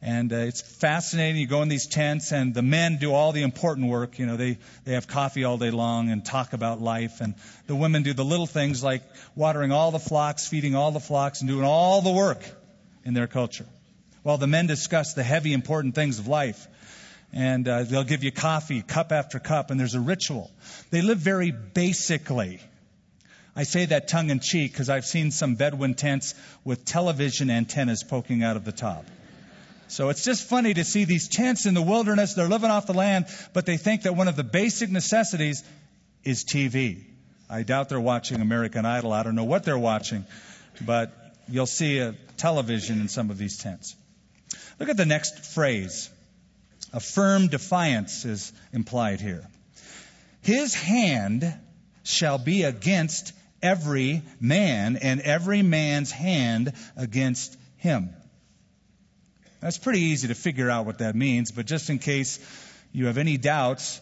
And 0.00 0.32
uh, 0.32 0.36
it's 0.36 0.60
fascinating. 0.60 1.40
You 1.40 1.48
go 1.48 1.62
in 1.62 1.68
these 1.68 1.88
tents, 1.88 2.30
and 2.30 2.54
the 2.54 2.62
men 2.62 2.98
do 2.98 3.12
all 3.12 3.32
the 3.32 3.42
important 3.42 3.88
work. 3.88 4.18
You 4.18 4.26
know, 4.26 4.36
they, 4.36 4.58
they 4.84 4.92
have 4.92 5.08
coffee 5.08 5.42
all 5.42 5.58
day 5.58 5.72
long 5.72 6.10
and 6.10 6.24
talk 6.24 6.52
about 6.52 6.80
life. 6.80 7.20
And 7.20 7.34
the 7.66 7.74
women 7.74 8.04
do 8.04 8.12
the 8.12 8.24
little 8.24 8.46
things 8.46 8.82
like 8.82 9.02
watering 9.34 9.72
all 9.72 9.90
the 9.90 9.98
flocks, 9.98 10.46
feeding 10.46 10.76
all 10.76 10.92
the 10.92 11.00
flocks, 11.00 11.40
and 11.40 11.50
doing 11.50 11.64
all 11.64 12.00
the 12.00 12.12
work 12.12 12.42
in 13.04 13.12
their 13.12 13.26
culture. 13.26 13.66
While 14.22 14.38
the 14.38 14.46
men 14.46 14.68
discuss 14.68 15.14
the 15.14 15.24
heavy, 15.24 15.52
important 15.52 15.94
things 15.96 16.20
of 16.20 16.28
life. 16.28 16.68
And 17.32 17.68
uh, 17.68 17.82
they'll 17.82 18.04
give 18.04 18.24
you 18.24 18.32
coffee, 18.32 18.80
cup 18.80 19.12
after 19.12 19.38
cup, 19.38 19.70
and 19.70 19.78
there's 19.78 19.94
a 19.94 20.00
ritual. 20.00 20.50
They 20.90 21.02
live 21.02 21.18
very 21.18 21.50
basically. 21.50 22.60
I 23.54 23.64
say 23.64 23.86
that 23.86 24.08
tongue 24.08 24.30
in 24.30 24.38
cheek 24.40 24.72
because 24.72 24.88
I've 24.88 25.04
seen 25.04 25.30
some 25.30 25.56
Bedouin 25.56 25.94
tents 25.94 26.34
with 26.64 26.84
television 26.84 27.50
antennas 27.50 28.02
poking 28.02 28.42
out 28.42 28.56
of 28.56 28.64
the 28.64 28.72
top. 28.72 29.04
So 29.88 30.10
it's 30.10 30.24
just 30.24 30.48
funny 30.48 30.74
to 30.74 30.84
see 30.84 31.04
these 31.04 31.28
tents 31.28 31.66
in 31.66 31.74
the 31.74 31.82
wilderness. 31.82 32.34
They're 32.34 32.48
living 32.48 32.70
off 32.70 32.86
the 32.86 32.94
land, 32.94 33.26
but 33.54 33.66
they 33.66 33.76
think 33.76 34.02
that 34.02 34.14
one 34.14 34.28
of 34.28 34.36
the 34.36 34.44
basic 34.44 34.90
necessities 34.90 35.64
is 36.24 36.44
TV. 36.44 37.04
I 37.48 37.62
doubt 37.62 37.88
they're 37.88 38.00
watching 38.00 38.40
American 38.40 38.84
Idol. 38.84 39.12
I 39.12 39.22
don't 39.22 39.34
know 39.34 39.44
what 39.44 39.64
they're 39.64 39.78
watching, 39.78 40.26
but 40.84 41.12
you'll 41.48 41.66
see 41.66 41.98
a 41.98 42.14
television 42.36 43.00
in 43.00 43.08
some 43.08 43.30
of 43.30 43.38
these 43.38 43.56
tents. 43.58 43.96
Look 44.78 44.90
at 44.90 44.96
the 44.96 45.06
next 45.06 45.46
phrase. 45.54 46.10
A 46.92 47.00
firm 47.00 47.48
defiance 47.48 48.24
is 48.24 48.52
implied 48.72 49.20
here. 49.20 49.46
His 50.42 50.74
hand 50.74 51.54
shall 52.04 52.38
be 52.38 52.62
against 52.62 53.32
every 53.62 54.22
man, 54.40 54.96
and 54.96 55.20
every 55.20 55.62
man's 55.62 56.10
hand 56.10 56.72
against 56.96 57.56
him. 57.76 58.10
That's 59.60 59.78
pretty 59.78 60.00
easy 60.00 60.28
to 60.28 60.34
figure 60.34 60.70
out 60.70 60.86
what 60.86 60.98
that 60.98 61.16
means, 61.16 61.50
but 61.50 61.66
just 61.66 61.90
in 61.90 61.98
case 61.98 62.38
you 62.92 63.06
have 63.06 63.18
any 63.18 63.36
doubts, 63.36 64.00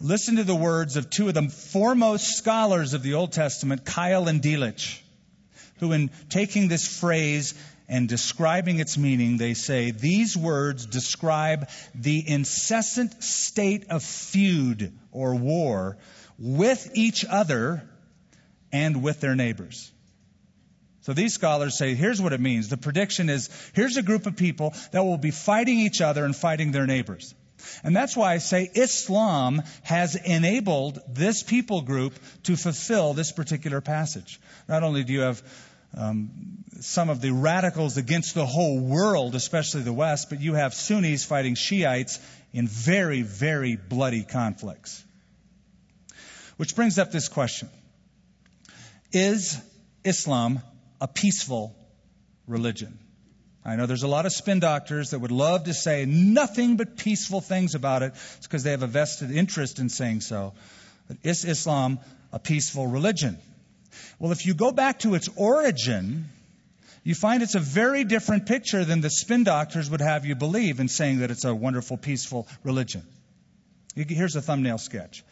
listen 0.00 0.36
to 0.36 0.44
the 0.44 0.54
words 0.54 0.96
of 0.96 1.08
two 1.08 1.28
of 1.28 1.34
the 1.34 1.48
foremost 1.48 2.36
scholars 2.36 2.92
of 2.92 3.02
the 3.02 3.14
Old 3.14 3.32
Testament, 3.32 3.84
Keil 3.84 4.28
and 4.28 4.42
Delitzsch, 4.42 5.00
who, 5.78 5.92
in 5.92 6.10
taking 6.28 6.68
this 6.68 6.86
phrase 6.86 7.54
and 7.88 8.06
describing 8.06 8.80
its 8.80 8.98
meaning, 8.98 9.38
they 9.38 9.54
say 9.54 9.92
these 9.92 10.36
words 10.36 10.84
describe 10.84 11.68
the 11.94 12.22
incessant 12.28 13.22
state 13.22 13.86
of 13.88 14.02
feud 14.02 14.92
or 15.10 15.34
war 15.34 15.96
with 16.38 16.90
each 16.94 17.24
other 17.24 17.82
and 18.70 19.02
with 19.02 19.20
their 19.20 19.34
neighbors. 19.34 19.90
So 21.08 21.14
these 21.14 21.32
scholars 21.32 21.78
say, 21.78 21.94
here's 21.94 22.20
what 22.20 22.34
it 22.34 22.40
means. 22.40 22.68
The 22.68 22.76
prediction 22.76 23.30
is, 23.30 23.48
here's 23.72 23.96
a 23.96 24.02
group 24.02 24.26
of 24.26 24.36
people 24.36 24.74
that 24.92 25.06
will 25.06 25.16
be 25.16 25.30
fighting 25.30 25.78
each 25.78 26.02
other 26.02 26.22
and 26.22 26.36
fighting 26.36 26.70
their 26.70 26.86
neighbors. 26.86 27.34
And 27.82 27.96
that's 27.96 28.14
why 28.14 28.34
I 28.34 28.36
say 28.36 28.70
Islam 28.74 29.62
has 29.84 30.16
enabled 30.16 31.00
this 31.08 31.42
people 31.42 31.80
group 31.80 32.12
to 32.42 32.56
fulfill 32.56 33.14
this 33.14 33.32
particular 33.32 33.80
passage. 33.80 34.38
Not 34.68 34.82
only 34.82 35.02
do 35.02 35.14
you 35.14 35.20
have 35.22 35.42
um, 35.96 36.28
some 36.80 37.08
of 37.08 37.22
the 37.22 37.30
radicals 37.30 37.96
against 37.96 38.34
the 38.34 38.44
whole 38.44 38.78
world, 38.78 39.34
especially 39.34 39.80
the 39.80 39.94
West, 39.94 40.28
but 40.28 40.42
you 40.42 40.52
have 40.52 40.74
Sunnis 40.74 41.24
fighting 41.24 41.54
Shiites 41.54 42.18
in 42.52 42.68
very, 42.68 43.22
very 43.22 43.76
bloody 43.76 44.24
conflicts. 44.24 45.02
Which 46.58 46.76
brings 46.76 46.98
up 46.98 47.12
this 47.12 47.28
question 47.28 47.70
Is 49.10 49.58
Islam 50.04 50.60
a 51.00 51.08
peaceful 51.08 51.76
religion? 52.46 52.98
I 53.64 53.76
know 53.76 53.86
there's 53.86 54.02
a 54.02 54.08
lot 54.08 54.24
of 54.24 54.32
spin 54.32 54.60
doctors 54.60 55.10
that 55.10 55.18
would 55.18 55.30
love 55.30 55.64
to 55.64 55.74
say 55.74 56.06
nothing 56.06 56.76
but 56.76 56.96
peaceful 56.96 57.40
things 57.40 57.74
about 57.74 58.02
it. 58.02 58.12
It's 58.38 58.46
because 58.46 58.62
they 58.62 58.70
have 58.70 58.82
a 58.82 58.86
vested 58.86 59.30
interest 59.30 59.78
in 59.78 59.88
saying 59.88 60.22
so. 60.22 60.54
But 61.06 61.18
is 61.22 61.44
Islam 61.44 61.98
a 62.32 62.38
peaceful 62.38 62.86
religion? 62.86 63.36
Well, 64.18 64.32
if 64.32 64.46
you 64.46 64.54
go 64.54 64.72
back 64.72 65.00
to 65.00 65.14
its 65.14 65.28
origin, 65.36 66.26
you 67.04 67.14
find 67.14 67.42
it's 67.42 67.54
a 67.54 67.60
very 67.60 68.04
different 68.04 68.46
picture 68.46 68.84
than 68.84 69.00
the 69.00 69.10
spin 69.10 69.44
doctors 69.44 69.90
would 69.90 70.00
have 70.00 70.24
you 70.24 70.34
believe 70.34 70.80
in 70.80 70.88
saying 70.88 71.18
that 71.18 71.30
it's 71.30 71.44
a 71.44 71.54
wonderful, 71.54 71.96
peaceful 71.96 72.46
religion. 72.64 73.02
Here's 73.94 74.36
a 74.36 74.42
thumbnail 74.42 74.78
sketch. 74.78 75.24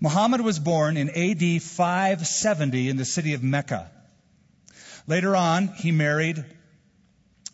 Muhammad 0.00 0.40
was 0.40 0.58
born 0.58 0.96
in 0.96 1.10
AD 1.10 1.62
570 1.62 2.88
in 2.88 2.96
the 2.96 3.04
city 3.04 3.34
of 3.34 3.42
Mecca. 3.42 3.90
Later 5.08 5.34
on, 5.34 5.68
he 5.68 5.90
married 5.90 6.44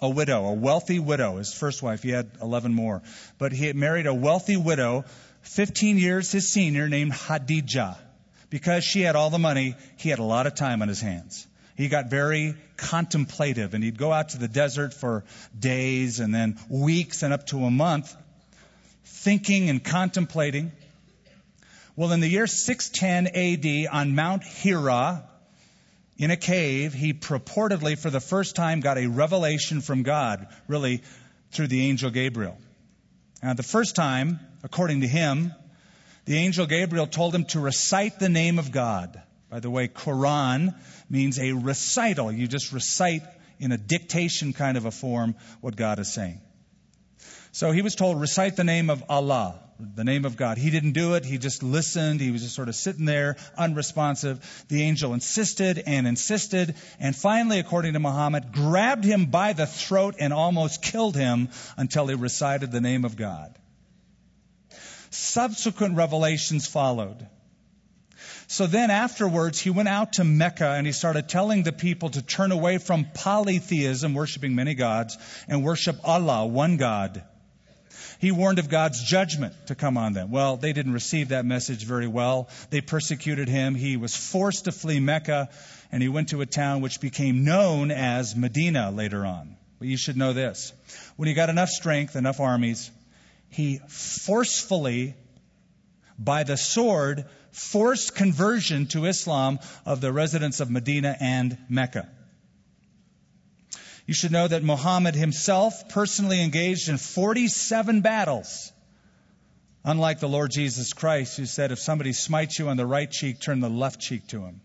a 0.00 0.08
widow, 0.10 0.44
a 0.46 0.52
wealthy 0.52 0.98
widow, 0.98 1.36
his 1.36 1.54
first 1.54 1.82
wife. 1.84 2.02
He 2.02 2.10
had 2.10 2.32
11 2.42 2.74
more. 2.74 3.02
But 3.38 3.52
he 3.52 3.72
married 3.72 4.06
a 4.06 4.12
wealthy 4.12 4.56
widow, 4.56 5.04
15 5.42 5.96
years 5.96 6.32
his 6.32 6.52
senior, 6.52 6.88
named 6.88 7.14
Khadijah. 7.14 7.96
Because 8.50 8.82
she 8.82 9.02
had 9.02 9.14
all 9.14 9.30
the 9.30 9.38
money, 9.38 9.76
he 9.96 10.08
had 10.10 10.18
a 10.18 10.24
lot 10.24 10.48
of 10.48 10.56
time 10.56 10.82
on 10.82 10.88
his 10.88 11.00
hands. 11.00 11.46
He 11.76 11.88
got 11.88 12.10
very 12.10 12.56
contemplative 12.76 13.72
and 13.74 13.84
he'd 13.84 13.98
go 13.98 14.12
out 14.12 14.30
to 14.30 14.38
the 14.38 14.48
desert 14.48 14.92
for 14.92 15.24
days 15.56 16.18
and 16.18 16.34
then 16.34 16.58
weeks 16.68 17.22
and 17.22 17.32
up 17.32 17.46
to 17.46 17.64
a 17.64 17.70
month 17.70 18.14
thinking 19.04 19.70
and 19.70 19.82
contemplating. 19.82 20.72
Well, 21.94 22.10
in 22.10 22.18
the 22.18 22.28
year 22.28 22.48
610 22.48 23.28
AD 23.34 23.94
on 23.94 24.14
Mount 24.16 24.42
Hira, 24.42 25.24
in 26.16 26.30
a 26.30 26.36
cave, 26.36 26.94
he 26.94 27.12
purportedly 27.12 27.98
for 27.98 28.10
the 28.10 28.20
first 28.20 28.54
time 28.54 28.80
got 28.80 28.98
a 28.98 29.06
revelation 29.06 29.80
from 29.80 30.02
God, 30.02 30.46
really 30.68 31.02
through 31.50 31.68
the 31.68 31.88
angel 31.88 32.10
Gabriel. 32.10 32.56
Now, 33.42 33.54
the 33.54 33.62
first 33.62 33.96
time, 33.96 34.40
according 34.62 35.00
to 35.00 35.08
him, 35.08 35.52
the 36.24 36.38
angel 36.38 36.66
Gabriel 36.66 37.06
told 37.06 37.34
him 37.34 37.44
to 37.46 37.60
recite 37.60 38.18
the 38.18 38.28
name 38.28 38.58
of 38.58 38.70
God. 38.70 39.20
By 39.50 39.60
the 39.60 39.70
way, 39.70 39.88
Quran 39.88 40.74
means 41.10 41.38
a 41.38 41.52
recital. 41.52 42.32
You 42.32 42.46
just 42.46 42.72
recite 42.72 43.22
in 43.58 43.72
a 43.72 43.78
dictation 43.78 44.52
kind 44.52 44.76
of 44.76 44.84
a 44.84 44.90
form 44.90 45.34
what 45.60 45.76
God 45.76 45.98
is 45.98 46.12
saying. 46.12 46.40
So 47.54 47.70
he 47.70 47.82
was 47.82 47.94
told, 47.94 48.20
recite 48.20 48.56
the 48.56 48.64
name 48.64 48.90
of 48.90 49.04
Allah, 49.08 49.54
the 49.78 50.02
name 50.02 50.24
of 50.24 50.36
God. 50.36 50.58
He 50.58 50.70
didn't 50.70 50.90
do 50.90 51.14
it. 51.14 51.24
He 51.24 51.38
just 51.38 51.62
listened. 51.62 52.20
He 52.20 52.32
was 52.32 52.42
just 52.42 52.56
sort 52.56 52.68
of 52.68 52.74
sitting 52.74 53.04
there, 53.04 53.36
unresponsive. 53.56 54.64
The 54.66 54.82
angel 54.82 55.14
insisted 55.14 55.80
and 55.86 56.08
insisted, 56.08 56.74
and 56.98 57.14
finally, 57.14 57.60
according 57.60 57.92
to 57.92 58.00
Muhammad, 58.00 58.50
grabbed 58.50 59.04
him 59.04 59.26
by 59.26 59.52
the 59.52 59.68
throat 59.68 60.16
and 60.18 60.32
almost 60.32 60.82
killed 60.82 61.14
him 61.14 61.48
until 61.76 62.08
he 62.08 62.16
recited 62.16 62.72
the 62.72 62.80
name 62.80 63.04
of 63.04 63.16
God. 63.16 63.56
Subsequent 65.10 65.96
revelations 65.96 66.66
followed. 66.66 67.24
So 68.48 68.66
then 68.66 68.90
afterwards, 68.90 69.60
he 69.60 69.70
went 69.70 69.88
out 69.88 70.14
to 70.14 70.24
Mecca 70.24 70.70
and 70.70 70.88
he 70.88 70.92
started 70.92 71.28
telling 71.28 71.62
the 71.62 71.72
people 71.72 72.10
to 72.10 72.20
turn 72.20 72.50
away 72.50 72.78
from 72.78 73.06
polytheism, 73.14 74.12
worshiping 74.12 74.56
many 74.56 74.74
gods, 74.74 75.16
and 75.46 75.62
worship 75.62 76.00
Allah, 76.02 76.46
one 76.46 76.78
God. 76.78 77.22
He 78.24 78.32
warned 78.32 78.58
of 78.58 78.70
God's 78.70 79.04
judgment 79.04 79.52
to 79.66 79.74
come 79.74 79.98
on 79.98 80.14
them. 80.14 80.30
Well, 80.30 80.56
they 80.56 80.72
didn't 80.72 80.94
receive 80.94 81.28
that 81.28 81.44
message 81.44 81.84
very 81.84 82.06
well. 82.06 82.48
They 82.70 82.80
persecuted 82.80 83.50
him. 83.50 83.74
He 83.74 83.98
was 83.98 84.16
forced 84.16 84.64
to 84.64 84.72
flee 84.72 84.98
Mecca 84.98 85.50
and 85.92 86.02
he 86.02 86.08
went 86.08 86.30
to 86.30 86.40
a 86.40 86.46
town 86.46 86.80
which 86.80 87.02
became 87.02 87.44
known 87.44 87.90
as 87.90 88.34
Medina 88.34 88.90
later 88.90 89.26
on. 89.26 89.58
But 89.78 89.88
you 89.88 89.98
should 89.98 90.16
know 90.16 90.32
this. 90.32 90.72
When 91.16 91.28
he 91.28 91.34
got 91.34 91.50
enough 91.50 91.68
strength, 91.68 92.16
enough 92.16 92.40
armies, 92.40 92.90
he 93.50 93.80
forcefully, 93.88 95.16
by 96.18 96.44
the 96.44 96.56
sword, 96.56 97.26
forced 97.50 98.14
conversion 98.16 98.86
to 98.86 99.04
Islam 99.04 99.58
of 99.84 100.00
the 100.00 100.10
residents 100.10 100.60
of 100.60 100.70
Medina 100.70 101.14
and 101.20 101.58
Mecca. 101.68 102.08
You 104.06 104.14
should 104.14 104.32
know 104.32 104.46
that 104.46 104.62
Muhammad 104.62 105.14
himself 105.14 105.88
personally 105.88 106.42
engaged 106.42 106.88
in 106.88 106.98
47 106.98 108.02
battles. 108.02 108.72
Unlike 109.82 110.20
the 110.20 110.28
Lord 110.28 110.50
Jesus 110.50 110.92
Christ, 110.92 111.36
who 111.36 111.46
said, 111.46 111.72
if 111.72 111.78
somebody 111.78 112.12
smites 112.12 112.58
you 112.58 112.68
on 112.68 112.76
the 112.76 112.86
right 112.86 113.10
cheek, 113.10 113.40
turn 113.40 113.60
the 113.60 113.70
left 113.70 114.00
cheek 114.00 114.26
to 114.28 114.42
him. 114.44 114.60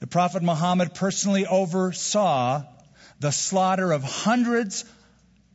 The 0.00 0.06
Prophet 0.06 0.42
Muhammad 0.42 0.94
personally 0.94 1.46
oversaw 1.46 2.64
the 3.20 3.30
slaughter 3.30 3.92
of 3.92 4.02
hundreds 4.02 4.84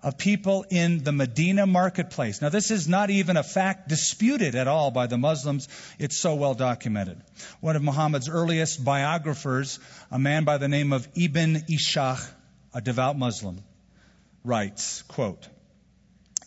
of 0.04 0.18
people 0.18 0.66
in 0.70 1.04
the 1.04 1.12
Medina 1.12 1.66
marketplace. 1.66 2.42
Now, 2.42 2.50
this 2.50 2.70
is 2.70 2.88
not 2.88 3.10
even 3.10 3.36
a 3.36 3.44
fact 3.44 3.90
disputed 3.90 4.56
at 4.56 4.68
all 4.68 4.92
by 4.92 5.08
the 5.08 5.18
Muslims. 5.18 5.68
It's 5.98 6.20
so 6.20 6.36
well 6.36 6.54
documented. 6.54 7.22
One 7.62 7.76
of 7.76 7.82
Muhammad's 7.82 8.30
earliest 8.30 8.84
biographers, 8.84 9.80
a 10.12 10.20
man 10.20 10.44
by 10.44 10.58
the 10.58 10.68
name 10.68 10.94
of 10.94 11.08
Ibn 11.16 11.64
Ishaq, 11.70 12.30
a 12.74 12.82
devout 12.82 13.18
Muslim, 13.18 13.64
writes, 14.44 15.02
quote, 15.04 15.48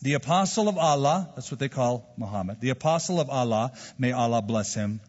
the 0.01 0.13
apostle 0.13 0.67
of 0.67 0.77
Allah, 0.77 1.29
that's 1.35 1.51
what 1.51 1.59
they 1.59 1.69
call 1.69 2.11
Muhammad, 2.17 2.59
the 2.59 2.71
apostle 2.71 3.19
of 3.19 3.29
Allah, 3.29 3.73
may 3.99 4.13
Allah 4.13 4.41
bless 4.41 4.73
him, 4.73 4.99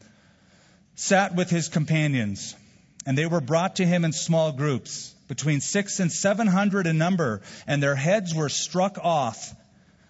sat 0.97 1.35
with 1.35 1.49
his 1.49 1.69
companions, 1.69 2.55
and 3.07 3.17
they 3.17 3.27
were 3.27 3.41
brought 3.41 3.77
to 3.77 3.87
him 3.87 4.05
in 4.05 4.13
small 4.13 4.53
groups 4.53 5.15
between 5.33 5.63
six 5.63 5.99
and 5.99 6.13
seven 6.13 6.47
hundred 6.47 6.87
in 6.87 6.99
number, 6.99 7.41
and 7.67 7.83
their 7.83 7.95
heads 7.95 8.35
were 8.35 8.51
struck 8.51 8.99
off, 9.03 9.55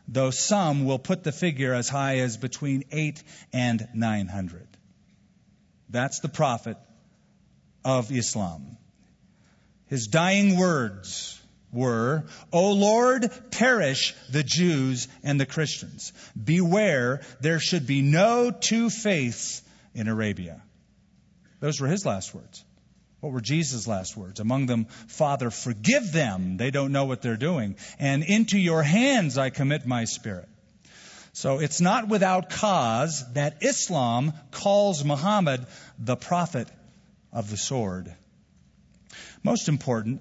though 0.08 0.32
some 0.32 0.84
will 0.84 0.98
put 0.98 1.22
the 1.22 1.30
figure 1.30 1.72
as 1.72 1.88
high 1.88 2.16
as 2.16 2.36
between 2.36 2.82
eight 2.90 3.22
and 3.52 3.86
nine 3.94 4.26
hundred. 4.26 4.66
That's 5.88 6.18
the 6.18 6.28
prophet 6.28 6.76
of 7.84 8.10
Islam. 8.10 8.76
His 9.86 10.08
dying 10.08 10.56
words 10.56 11.40
were, 11.72 12.24
O 12.52 12.72
Lord, 12.72 13.30
perish 13.52 14.16
the 14.28 14.42
Jews 14.42 15.06
and 15.22 15.40
the 15.40 15.46
Christians. 15.46 16.12
Beware, 16.34 17.20
there 17.40 17.60
should 17.60 17.86
be 17.86 18.02
no 18.02 18.50
two 18.50 18.90
faiths 18.90 19.62
in 19.94 20.08
Arabia. 20.08 20.60
Those 21.60 21.80
were 21.80 21.86
his 21.86 22.04
last 22.04 22.34
words. 22.34 22.64
What 23.22 23.32
were 23.32 23.40
Jesus' 23.40 23.86
last 23.86 24.16
words? 24.16 24.40
Among 24.40 24.66
them, 24.66 24.86
Father, 25.06 25.50
forgive 25.50 26.10
them. 26.10 26.56
They 26.56 26.72
don't 26.72 26.90
know 26.90 27.04
what 27.04 27.22
they're 27.22 27.36
doing. 27.36 27.76
And 28.00 28.24
into 28.24 28.58
your 28.58 28.82
hands 28.82 29.38
I 29.38 29.50
commit 29.50 29.86
my 29.86 30.06
spirit. 30.06 30.48
So 31.32 31.60
it's 31.60 31.80
not 31.80 32.08
without 32.08 32.50
cause 32.50 33.24
that 33.34 33.62
Islam 33.62 34.32
calls 34.50 35.04
Muhammad 35.04 35.64
the 36.00 36.16
prophet 36.16 36.66
of 37.32 37.48
the 37.48 37.56
sword. 37.56 38.12
Most 39.44 39.68
important 39.68 40.20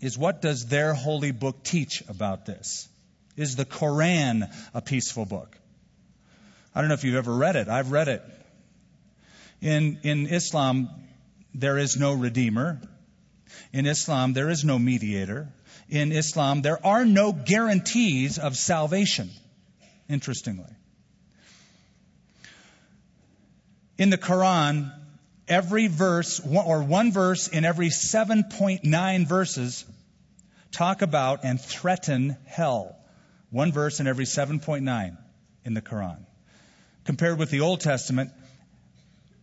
is 0.00 0.16
what 0.16 0.40
does 0.40 0.64
their 0.64 0.94
holy 0.94 1.32
book 1.32 1.64
teach 1.64 2.02
about 2.08 2.46
this? 2.46 2.88
Is 3.36 3.56
the 3.56 3.66
Koran 3.66 4.48
a 4.72 4.80
peaceful 4.80 5.26
book? 5.26 5.54
I 6.74 6.80
don't 6.80 6.88
know 6.88 6.94
if 6.94 7.04
you've 7.04 7.16
ever 7.16 7.34
read 7.36 7.56
it. 7.56 7.68
I've 7.68 7.92
read 7.92 8.08
it. 8.08 8.22
In, 9.60 9.98
in 10.02 10.26
Islam, 10.28 10.88
there 11.54 11.78
is 11.78 11.96
no 11.96 12.12
redeemer. 12.12 12.80
In 13.72 13.86
Islam, 13.86 14.32
there 14.32 14.50
is 14.50 14.64
no 14.64 14.78
mediator. 14.78 15.48
In 15.88 16.12
Islam, 16.12 16.62
there 16.62 16.84
are 16.84 17.04
no 17.04 17.32
guarantees 17.32 18.38
of 18.38 18.56
salvation, 18.56 19.30
interestingly. 20.08 20.70
In 23.96 24.10
the 24.10 24.18
Quran, 24.18 24.92
every 25.46 25.86
verse, 25.86 26.40
or 26.40 26.82
one 26.82 27.12
verse 27.12 27.46
in 27.46 27.64
every 27.64 27.88
7.9 27.88 29.26
verses, 29.26 29.84
talk 30.72 31.02
about 31.02 31.44
and 31.44 31.60
threaten 31.60 32.36
hell. 32.46 32.96
One 33.50 33.70
verse 33.70 34.00
in 34.00 34.08
every 34.08 34.24
7.9 34.24 35.16
in 35.64 35.74
the 35.74 35.82
Quran. 35.82 36.18
Compared 37.04 37.38
with 37.38 37.50
the 37.50 37.60
Old 37.60 37.80
Testament, 37.80 38.32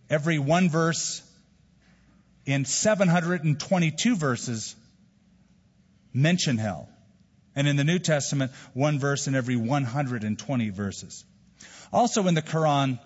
every 0.09 0.39
one 0.39 0.69
verse 0.69 1.21
in 2.45 2.65
722 2.65 4.15
verses 4.15 4.75
mention 6.13 6.57
hell. 6.57 6.89
And 7.55 7.67
in 7.67 7.75
the 7.75 7.83
New 7.83 7.99
Testament, 7.99 8.51
one 8.73 8.99
verse 8.99 9.27
in 9.27 9.35
every 9.35 9.55
120 9.55 10.69
verses. 10.69 11.25
Also 11.91 12.27
in 12.27 12.33
the 12.33 12.41
Quran, 12.41 12.99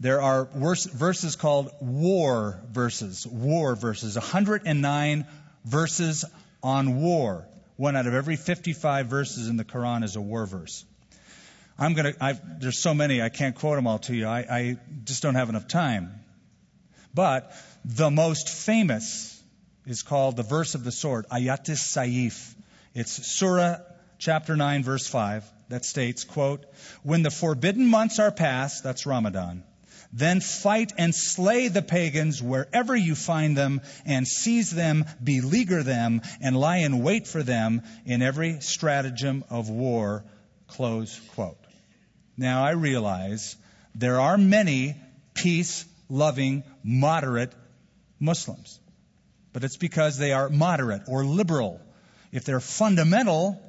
There 0.00 0.22
are 0.22 0.48
verses 0.54 1.36
called 1.36 1.70
war 1.80 2.62
verses, 2.72 3.26
war 3.26 3.76
verses, 3.76 4.14
109 4.14 5.26
verses 5.66 6.24
on 6.62 6.96
war. 7.02 7.46
One 7.76 7.96
out 7.96 8.06
of 8.06 8.14
every 8.14 8.36
55 8.36 9.06
verses 9.06 9.48
in 9.48 9.58
the 9.58 9.64
Quran 9.64 10.02
is 10.02 10.16
a 10.16 10.20
war 10.20 10.46
verse. 10.46 10.84
I'm 11.78 11.92
gonna, 11.94 12.14
I've, 12.20 12.60
there's 12.60 12.78
so 12.78 12.94
many, 12.94 13.22
I 13.22 13.28
can't 13.28 13.54
quote 13.54 13.76
them 13.76 13.86
all 13.86 13.98
to 14.00 14.14
you. 14.14 14.26
I, 14.26 14.38
I 14.38 14.76
just 15.04 15.22
don't 15.22 15.34
have 15.34 15.50
enough 15.50 15.68
time. 15.68 16.19
But 17.14 17.52
the 17.84 18.10
most 18.10 18.48
famous 18.48 19.42
is 19.86 20.02
called 20.02 20.36
the 20.36 20.42
verse 20.42 20.74
of 20.74 20.84
the 20.84 20.92
sword, 20.92 21.26
Ayatis 21.30 21.80
Saif. 21.80 22.54
It's 22.94 23.26
Surah 23.26 23.78
chapter 24.18 24.56
9 24.56 24.84
verse 24.84 25.06
5 25.06 25.44
that 25.68 25.84
states, 25.84 26.24
quote, 26.24 26.64
when 27.02 27.22
the 27.22 27.30
forbidden 27.30 27.86
months 27.86 28.18
are 28.18 28.30
past, 28.30 28.82
that's 28.82 29.06
Ramadan, 29.06 29.64
then 30.12 30.40
fight 30.40 30.92
and 30.98 31.14
slay 31.14 31.68
the 31.68 31.82
pagans 31.82 32.42
wherever 32.42 32.96
you 32.96 33.14
find 33.14 33.56
them, 33.56 33.80
and 34.04 34.26
seize 34.26 34.70
them, 34.70 35.04
beleaguer 35.22 35.84
them, 35.84 36.22
and 36.40 36.56
lie 36.56 36.78
in 36.78 37.02
wait 37.02 37.28
for 37.28 37.42
them 37.42 37.82
in 38.04 38.20
every 38.20 38.60
stratagem 38.60 39.44
of 39.48 39.70
war. 39.70 40.24
Close 40.66 41.18
quote. 41.34 41.64
Now 42.36 42.64
I 42.64 42.72
realize 42.72 43.56
there 43.94 44.20
are 44.20 44.36
many 44.36 44.96
peace 45.34 45.84
loving, 46.10 46.64
moderate 46.82 47.52
Muslims. 48.18 48.78
But 49.52 49.64
it's 49.64 49.76
because 49.76 50.18
they 50.18 50.32
are 50.32 50.48
moderate 50.48 51.02
or 51.08 51.24
liberal. 51.24 51.80
If 52.32 52.44
they're 52.44 52.60
fundamental, 52.60 53.60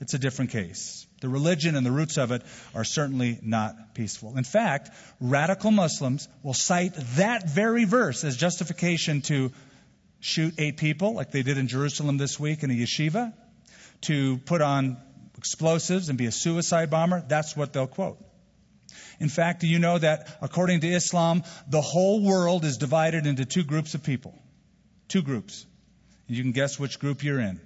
it's 0.00 0.14
a 0.14 0.18
different 0.18 0.50
case. 0.50 1.06
The 1.20 1.28
religion 1.28 1.76
and 1.76 1.86
the 1.86 1.92
roots 1.92 2.18
of 2.18 2.32
it 2.32 2.42
are 2.74 2.84
certainly 2.84 3.38
not 3.42 3.94
peaceful. 3.94 4.36
In 4.36 4.44
fact, 4.44 4.90
radical 5.20 5.70
Muslims 5.70 6.28
will 6.42 6.54
cite 6.54 6.94
that 7.16 7.48
very 7.48 7.84
verse 7.84 8.24
as 8.24 8.36
justification 8.36 9.22
to 9.22 9.52
shoot 10.20 10.54
eight 10.58 10.76
people, 10.76 11.14
like 11.14 11.30
they 11.30 11.42
did 11.42 11.58
in 11.58 11.68
Jerusalem 11.68 12.18
this 12.18 12.38
week 12.40 12.62
in 12.62 12.70
a 12.70 12.74
yeshiva, 12.74 13.32
to 14.02 14.38
put 14.38 14.60
on 14.60 14.96
explosives 15.38 16.08
and 16.08 16.18
be 16.18 16.26
a 16.26 16.32
suicide 16.32 16.90
bomber. 16.90 17.24
That's 17.26 17.56
what 17.56 17.72
they'll 17.72 17.86
quote. 17.86 18.18
In 19.20 19.28
fact, 19.28 19.60
do 19.60 19.66
you 19.66 19.78
know 19.78 19.98
that 19.98 20.36
according 20.40 20.80
to 20.80 20.88
Islam, 20.88 21.42
the 21.68 21.80
whole 21.80 22.22
world 22.22 22.64
is 22.64 22.78
divided 22.78 23.26
into 23.26 23.44
two 23.44 23.64
groups 23.64 23.94
of 23.94 24.02
people? 24.02 24.34
Two 25.08 25.22
groups. 25.22 25.66
You 26.26 26.42
can 26.42 26.52
guess 26.52 26.78
which 26.78 26.98
group 26.98 27.22
you're 27.22 27.40
in. 27.40 27.60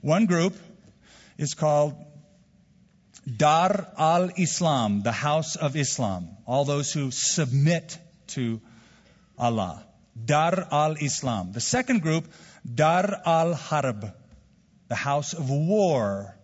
One 0.00 0.26
group 0.26 0.54
is 1.38 1.54
called 1.54 1.94
Dar 3.36 3.88
al 3.98 4.30
Islam, 4.36 5.02
the 5.02 5.12
house 5.12 5.56
of 5.56 5.76
Islam. 5.76 6.28
All 6.46 6.64
those 6.64 6.92
who 6.92 7.10
submit 7.10 7.98
to 8.28 8.60
Allah. 9.38 9.84
Dar 10.24 10.66
al 10.70 10.92
Islam. 10.92 11.52
The 11.52 11.60
second 11.60 12.02
group, 12.02 12.26
Dar 12.74 13.20
al 13.26 13.54
Harb, 13.54 14.12
the 14.88 14.94
house 14.94 15.34
of 15.34 15.50
war. 15.50 16.34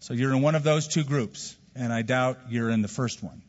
So 0.00 0.14
you're 0.14 0.32
in 0.32 0.42
one 0.42 0.54
of 0.54 0.62
those 0.62 0.86
two 0.86 1.04
groups, 1.04 1.56
and 1.78 1.92
I 1.92 2.02
doubt 2.02 2.38
you're 2.50 2.70
in 2.70 2.82
the 2.82 2.88
first 2.88 3.22
one. 3.22 3.42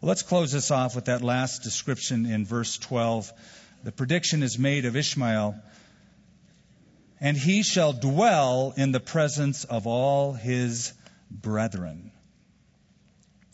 Well, 0.00 0.08
let's 0.08 0.22
close 0.22 0.52
this 0.52 0.70
off 0.70 0.96
with 0.96 1.04
that 1.04 1.22
last 1.22 1.62
description 1.62 2.26
in 2.26 2.44
verse 2.44 2.76
12. 2.78 3.32
The 3.84 3.92
prediction 3.92 4.42
is 4.42 4.58
made 4.58 4.84
of 4.84 4.96
Ishmael 4.96 5.54
and 7.22 7.36
he 7.36 7.62
shall 7.62 7.92
dwell 7.92 8.74
in 8.76 8.90
the 8.90 8.98
presence 8.98 9.62
of 9.62 9.86
all 9.86 10.32
his 10.32 10.92
brethren. 11.30 12.10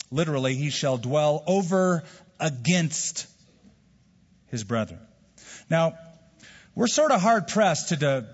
Literally, 0.09 0.55
he 0.55 0.71
shall 0.71 0.97
dwell 0.97 1.43
over 1.45 2.03
against 2.39 3.27
his 4.47 4.63
brethren. 4.63 4.99
Now, 5.69 5.99
we're 6.73 6.87
sort 6.87 7.11
of 7.11 7.21
hard 7.21 7.47
pressed 7.47 7.89
to 7.89 8.25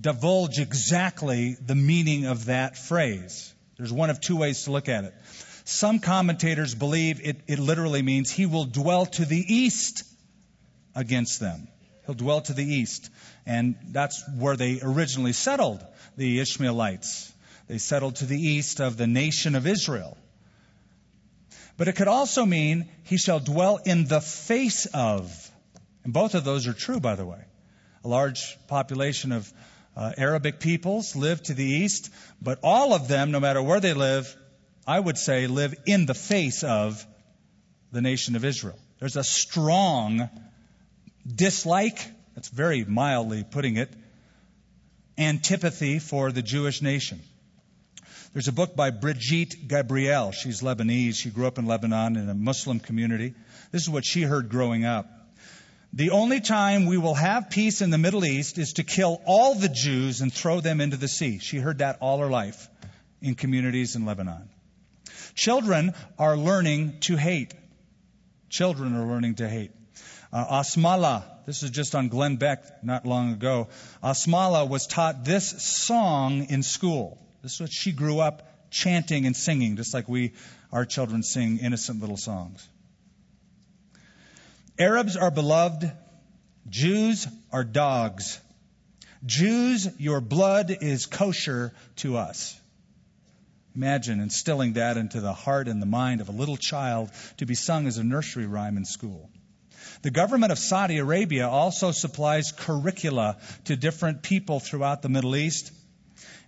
divulge 0.00 0.58
exactly 0.58 1.56
the 1.64 1.76
meaning 1.76 2.26
of 2.26 2.46
that 2.46 2.76
phrase. 2.76 3.54
There's 3.78 3.92
one 3.92 4.10
of 4.10 4.20
two 4.20 4.36
ways 4.36 4.64
to 4.64 4.72
look 4.72 4.88
at 4.88 5.04
it. 5.04 5.14
Some 5.64 6.00
commentators 6.00 6.74
believe 6.74 7.20
it, 7.22 7.40
it 7.46 7.58
literally 7.58 8.02
means 8.02 8.30
he 8.30 8.46
will 8.46 8.64
dwell 8.64 9.06
to 9.06 9.24
the 9.24 9.38
east 9.38 10.02
against 10.94 11.38
them. 11.38 11.68
He'll 12.04 12.14
dwell 12.14 12.40
to 12.42 12.54
the 12.54 12.64
east. 12.64 13.08
And 13.46 13.76
that's 13.92 14.24
where 14.36 14.56
they 14.56 14.80
originally 14.82 15.32
settled, 15.32 15.84
the 16.16 16.40
Ishmaelites. 16.40 17.32
They 17.68 17.78
settled 17.78 18.16
to 18.16 18.26
the 18.26 18.40
east 18.40 18.80
of 18.80 18.96
the 18.96 19.06
nation 19.06 19.54
of 19.54 19.66
Israel. 19.66 20.16
But 21.76 21.86
it 21.86 21.92
could 21.94 22.08
also 22.08 22.44
mean 22.44 22.88
he 23.04 23.18
shall 23.18 23.38
dwell 23.38 23.76
in 23.76 24.06
the 24.06 24.20
face 24.20 24.86
of. 24.86 25.50
And 26.02 26.12
both 26.12 26.34
of 26.34 26.44
those 26.44 26.66
are 26.66 26.72
true, 26.72 26.98
by 26.98 27.14
the 27.14 27.26
way. 27.26 27.44
A 28.04 28.08
large 28.08 28.56
population 28.66 29.30
of 29.30 29.52
uh, 29.98 30.12
Arabic 30.16 30.60
peoples 30.60 31.16
live 31.16 31.42
to 31.42 31.54
the 31.54 31.64
east, 31.64 32.10
but 32.40 32.60
all 32.62 32.94
of 32.94 33.08
them, 33.08 33.32
no 33.32 33.40
matter 33.40 33.60
where 33.60 33.80
they 33.80 33.94
live, 33.94 34.34
I 34.86 35.00
would 35.00 35.18
say 35.18 35.48
live 35.48 35.74
in 35.86 36.06
the 36.06 36.14
face 36.14 36.62
of 36.62 37.04
the 37.90 38.00
nation 38.00 38.36
of 38.36 38.44
Israel. 38.44 38.78
There's 39.00 39.16
a 39.16 39.24
strong 39.24 40.30
dislike, 41.26 41.98
that's 42.36 42.48
very 42.48 42.84
mildly 42.84 43.42
putting 43.42 43.76
it, 43.76 43.92
antipathy 45.18 45.98
for 45.98 46.30
the 46.30 46.42
Jewish 46.42 46.80
nation. 46.80 47.20
There's 48.32 48.46
a 48.46 48.52
book 48.52 48.76
by 48.76 48.90
Brigitte 48.90 49.66
Gabriel. 49.66 50.30
She's 50.30 50.62
Lebanese. 50.62 51.16
She 51.16 51.30
grew 51.30 51.48
up 51.48 51.58
in 51.58 51.66
Lebanon 51.66 52.14
in 52.16 52.28
a 52.28 52.34
Muslim 52.34 52.78
community. 52.78 53.34
This 53.72 53.82
is 53.82 53.90
what 53.90 54.04
she 54.04 54.22
heard 54.22 54.48
growing 54.48 54.84
up. 54.84 55.10
The 55.92 56.10
only 56.10 56.40
time 56.40 56.86
we 56.86 56.98
will 56.98 57.14
have 57.14 57.50
peace 57.50 57.80
in 57.80 57.90
the 57.90 57.98
Middle 57.98 58.24
East 58.24 58.58
is 58.58 58.74
to 58.74 58.84
kill 58.84 59.20
all 59.24 59.54
the 59.54 59.68
Jews 59.68 60.20
and 60.20 60.32
throw 60.32 60.60
them 60.60 60.80
into 60.80 60.96
the 60.96 61.08
sea. 61.08 61.38
She 61.38 61.58
heard 61.58 61.78
that 61.78 61.98
all 62.00 62.18
her 62.18 62.28
life 62.28 62.68
in 63.22 63.34
communities 63.34 63.96
in 63.96 64.04
Lebanon. 64.04 64.48
Children 65.34 65.94
are 66.18 66.36
learning 66.36 67.00
to 67.00 67.16
hate. 67.16 67.54
Children 68.50 68.96
are 68.96 69.06
learning 69.06 69.36
to 69.36 69.48
hate. 69.48 69.70
Uh, 70.32 70.60
Asmala, 70.60 71.24
this 71.46 71.62
is 71.62 71.70
just 71.70 71.94
on 71.94 72.08
Glenn 72.08 72.36
Beck 72.36 72.84
not 72.84 73.06
long 73.06 73.32
ago. 73.32 73.68
Asmala 74.02 74.68
was 74.68 74.86
taught 74.86 75.24
this 75.24 75.62
song 75.62 76.46
in 76.50 76.62
school. 76.62 77.18
This 77.42 77.54
is 77.54 77.60
what 77.60 77.72
she 77.72 77.92
grew 77.92 78.20
up 78.20 78.70
chanting 78.70 79.24
and 79.24 79.34
singing, 79.34 79.76
just 79.76 79.94
like 79.94 80.08
we, 80.08 80.34
our 80.70 80.84
children, 80.84 81.22
sing 81.22 81.58
innocent 81.58 82.00
little 82.00 82.18
songs. 82.18 82.68
Arabs 84.78 85.16
are 85.16 85.30
beloved. 85.30 85.90
Jews 86.68 87.26
are 87.52 87.64
dogs. 87.64 88.40
Jews, 89.26 89.88
your 89.98 90.20
blood 90.20 90.70
is 90.70 91.06
kosher 91.06 91.72
to 91.96 92.16
us. 92.16 92.58
Imagine 93.74 94.20
instilling 94.20 94.74
that 94.74 94.96
into 94.96 95.20
the 95.20 95.32
heart 95.32 95.68
and 95.68 95.82
the 95.82 95.86
mind 95.86 96.20
of 96.20 96.28
a 96.28 96.32
little 96.32 96.56
child 96.56 97.10
to 97.38 97.46
be 97.46 97.54
sung 97.54 97.86
as 97.86 97.98
a 97.98 98.04
nursery 98.04 98.46
rhyme 98.46 98.76
in 98.76 98.84
school. 98.84 99.30
The 100.02 100.10
government 100.10 100.52
of 100.52 100.58
Saudi 100.58 100.98
Arabia 100.98 101.48
also 101.48 101.90
supplies 101.90 102.52
curricula 102.52 103.38
to 103.64 103.76
different 103.76 104.22
people 104.22 104.60
throughout 104.60 105.02
the 105.02 105.08
Middle 105.08 105.34
East. 105.34 105.72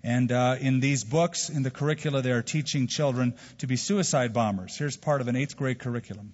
And 0.02 0.30
uh, 0.30 0.56
in 0.60 0.80
these 0.80 1.04
books, 1.04 1.50
in 1.50 1.62
the 1.62 1.70
curricula, 1.70 2.22
they 2.22 2.30
are 2.30 2.42
teaching 2.42 2.86
children 2.86 3.34
to 3.58 3.66
be 3.66 3.76
suicide 3.76 4.32
bombers. 4.32 4.76
Here's 4.76 4.96
part 4.96 5.20
of 5.20 5.28
an 5.28 5.36
eighth 5.36 5.56
grade 5.56 5.78
curriculum. 5.78 6.32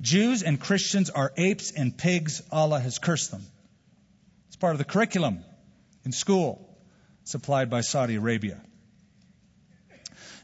Jews 0.00 0.42
and 0.42 0.60
Christians 0.60 1.10
are 1.10 1.32
apes 1.36 1.72
and 1.72 1.96
pigs. 1.96 2.42
Allah 2.50 2.80
has 2.80 2.98
cursed 2.98 3.30
them. 3.30 3.44
It's 4.48 4.56
part 4.56 4.72
of 4.72 4.78
the 4.78 4.84
curriculum 4.84 5.44
in 6.04 6.12
school 6.12 6.68
supplied 7.24 7.70
by 7.70 7.80
Saudi 7.82 8.16
Arabia. 8.16 8.60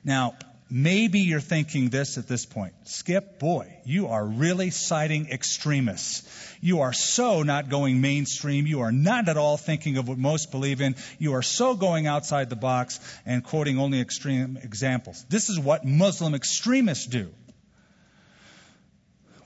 Now, 0.04 0.37
maybe 0.70 1.20
you're 1.20 1.40
thinking 1.40 1.88
this 1.88 2.18
at 2.18 2.28
this 2.28 2.46
point. 2.46 2.74
Skip, 2.84 3.38
boy, 3.38 3.72
you 3.84 4.08
are 4.08 4.24
really 4.24 4.70
citing 4.70 5.28
extremists. 5.30 6.22
You 6.61 6.80
are 6.80 6.92
so 6.92 7.42
not 7.42 7.68
going 7.68 8.00
mainstream. 8.00 8.66
You 8.66 8.80
are 8.80 8.92
not 8.92 9.28
at 9.28 9.37
all 9.37 9.56
thinking 9.56 9.96
of 9.96 10.08
what 10.08 10.18
most 10.18 10.50
believe 10.50 10.80
in. 10.80 10.96
You 11.18 11.34
are 11.34 11.42
so 11.42 11.74
going 11.74 12.06
outside 12.06 12.50
the 12.50 12.56
box 12.56 13.00
and 13.26 13.44
quoting 13.44 13.78
only 13.78 14.00
extreme 14.00 14.59
examples. 14.62 15.24
This 15.28 15.51
is 15.51 15.59
what 15.59 15.84
Muslim 15.84 16.34
extremists 16.34 17.07
do. 17.07 17.30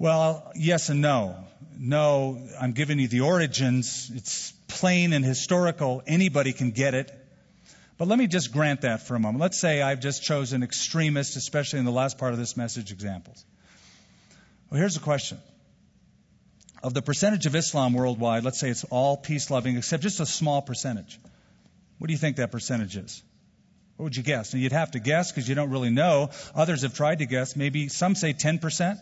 Well, 0.02 0.50
yes 0.56 0.88
and 0.88 1.00
no. 1.00 1.36
No, 1.78 2.36
I'm 2.60 2.72
giving 2.72 2.98
you 2.98 3.06
the 3.06 3.20
origins. 3.20 4.10
It's 4.12 4.50
plain 4.66 5.12
and 5.12 5.24
historical. 5.24 6.02
Anybody 6.08 6.52
can 6.52 6.72
get 6.72 6.94
it. 6.94 7.12
But 7.98 8.08
let 8.08 8.18
me 8.18 8.26
just 8.26 8.52
grant 8.52 8.80
that 8.80 9.06
for 9.06 9.14
a 9.14 9.20
moment. 9.20 9.40
Let's 9.40 9.60
say 9.60 9.80
I've 9.80 10.00
just 10.00 10.24
chosen 10.24 10.64
extremists, 10.64 11.36
especially 11.36 11.78
in 11.78 11.84
the 11.84 11.92
last 11.92 12.18
part 12.18 12.32
of 12.32 12.40
this 12.40 12.56
message 12.56 12.90
examples. 12.90 13.44
Well, 14.70 14.80
here's 14.80 14.94
the 14.94 15.00
question. 15.00 15.38
Of 16.82 16.94
the 16.94 17.02
percentage 17.02 17.46
of 17.46 17.54
Islam 17.54 17.92
worldwide, 17.92 18.42
let's 18.42 18.58
say 18.58 18.70
it's 18.70 18.82
all 18.82 19.16
peace 19.16 19.52
loving, 19.52 19.76
except 19.76 20.02
just 20.02 20.18
a 20.18 20.26
small 20.26 20.62
percentage. 20.62 21.20
What 21.98 22.08
do 22.08 22.12
you 22.12 22.18
think 22.18 22.38
that 22.38 22.50
percentage 22.50 22.96
is? 22.96 23.22
What 23.98 24.06
would 24.06 24.16
you 24.16 24.24
guess? 24.24 24.52
And 24.52 24.64
you'd 24.64 24.72
have 24.72 24.90
to 24.90 24.98
guess 24.98 25.30
because 25.30 25.48
you 25.48 25.54
don't 25.54 25.70
really 25.70 25.90
know. 25.90 26.30
Others 26.56 26.82
have 26.82 26.92
tried 26.92 27.20
to 27.20 27.26
guess. 27.26 27.54
Maybe 27.54 27.86
some 27.86 28.16
say 28.16 28.32
10%. 28.32 29.00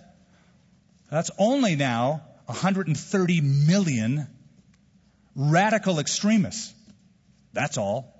That's 1.10 1.30
only 1.38 1.76
now 1.76 2.22
130 2.46 3.40
million 3.40 4.28
radical 5.34 5.98
extremists. 5.98 6.72
That's 7.52 7.78
all. 7.78 8.14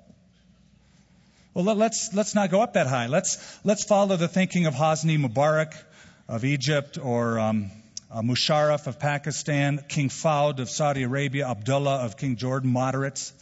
Well, 1.55 1.75
let's, 1.75 2.15
let's 2.15 2.35
not 2.35 2.51
go 2.51 2.63
up 2.63 2.75
that 2.75 2.87
high. 2.87 3.07
Let's, 3.07 3.59
let's 3.65 3.85
follow 3.85 4.17
the 4.17 4.29
thinking 4.29 4.67
of 4.67 4.75
Hosni 4.75 5.19
Mubarak 5.19 5.75
of 6.29 6.45
Egypt 6.45 6.97
or 6.97 7.39
um, 7.39 7.71
uh, 8.11 8.23
Musharraf 8.23 8.87
of 8.87 8.99
Pakistan, 8.99 9.85
King 9.89 10.09
Fahd 10.09 10.61
of 10.61 10.71
Saudi 10.71 11.03
Arabia, 11.03 11.49
Abdullah 11.49 12.05
of 12.05 12.17
King 12.17 12.37
Jordan, 12.37 12.73
moderates, 12.73 13.33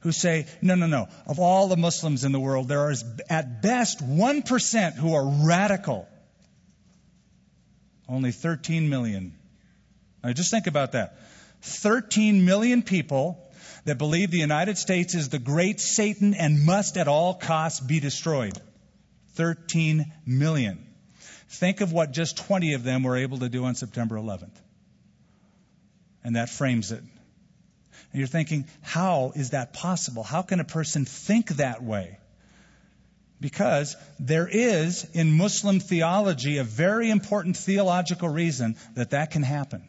who 0.00 0.12
say, 0.12 0.46
no, 0.62 0.76
no, 0.76 0.86
no. 0.86 1.08
Of 1.26 1.40
all 1.40 1.68
the 1.68 1.76
Muslims 1.76 2.24
in 2.24 2.30
the 2.30 2.40
world, 2.40 2.68
there 2.68 2.90
is 2.90 3.04
at 3.28 3.60
best 3.60 3.98
1% 4.04 4.94
who 4.94 5.14
are 5.14 5.46
radical. 5.46 6.08
Only 8.08 8.32
13 8.32 8.88
million. 8.88 9.34
Now 10.24 10.32
just 10.32 10.50
think 10.50 10.66
about 10.66 10.92
that. 10.92 11.18
13 11.62 12.44
million 12.44 12.82
people 12.82 13.44
that 13.84 13.98
believe 13.98 14.30
the 14.30 14.38
United 14.38 14.78
States 14.78 15.14
is 15.14 15.28
the 15.28 15.38
great 15.38 15.80
Satan 15.80 16.34
and 16.34 16.64
must 16.64 16.96
at 16.96 17.08
all 17.08 17.34
costs 17.34 17.80
be 17.80 18.00
destroyed. 18.00 18.58
13 19.34 20.12
million. 20.26 20.84
Think 21.48 21.80
of 21.80 21.92
what 21.92 22.12
just 22.12 22.36
20 22.36 22.74
of 22.74 22.84
them 22.84 23.02
were 23.02 23.16
able 23.16 23.38
to 23.38 23.48
do 23.48 23.64
on 23.64 23.74
September 23.74 24.16
11th. 24.16 24.56
And 26.24 26.36
that 26.36 26.50
frames 26.50 26.92
it. 26.92 27.00
And 27.00 28.18
you're 28.18 28.26
thinking, 28.26 28.66
how 28.82 29.32
is 29.34 29.50
that 29.50 29.72
possible? 29.72 30.22
How 30.22 30.42
can 30.42 30.60
a 30.60 30.64
person 30.64 31.04
think 31.04 31.48
that 31.56 31.82
way? 31.82 32.17
Because 33.40 33.96
there 34.18 34.48
is 34.50 35.06
in 35.12 35.32
Muslim 35.32 35.78
theology 35.80 36.58
a 36.58 36.64
very 36.64 37.10
important 37.10 37.56
theological 37.56 38.28
reason 38.28 38.76
that 38.94 39.10
that 39.10 39.30
can 39.30 39.42
happen 39.42 39.86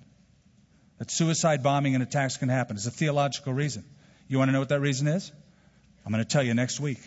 that 1.00 1.10
suicide 1.10 1.64
bombing 1.64 1.95
and 1.95 2.04
attacks 2.04 2.38
can 2.38 2.50
happen. 2.50 2.76
It's 2.76 2.86
a 2.86 2.91
theological 2.91 3.54
reason. 3.54 3.84
You 4.28 4.38
want 4.38 4.50
to 4.50 4.52
know 4.52 4.60
what 4.60 4.70
that 4.70 4.82
reason 4.82 5.08
is? 5.08 5.32
I'm 6.06 6.12
going 6.12 6.24
to 6.24 6.30
tell 6.30 6.43
you 6.43 6.54
next 6.54 6.80
week. 6.80 7.00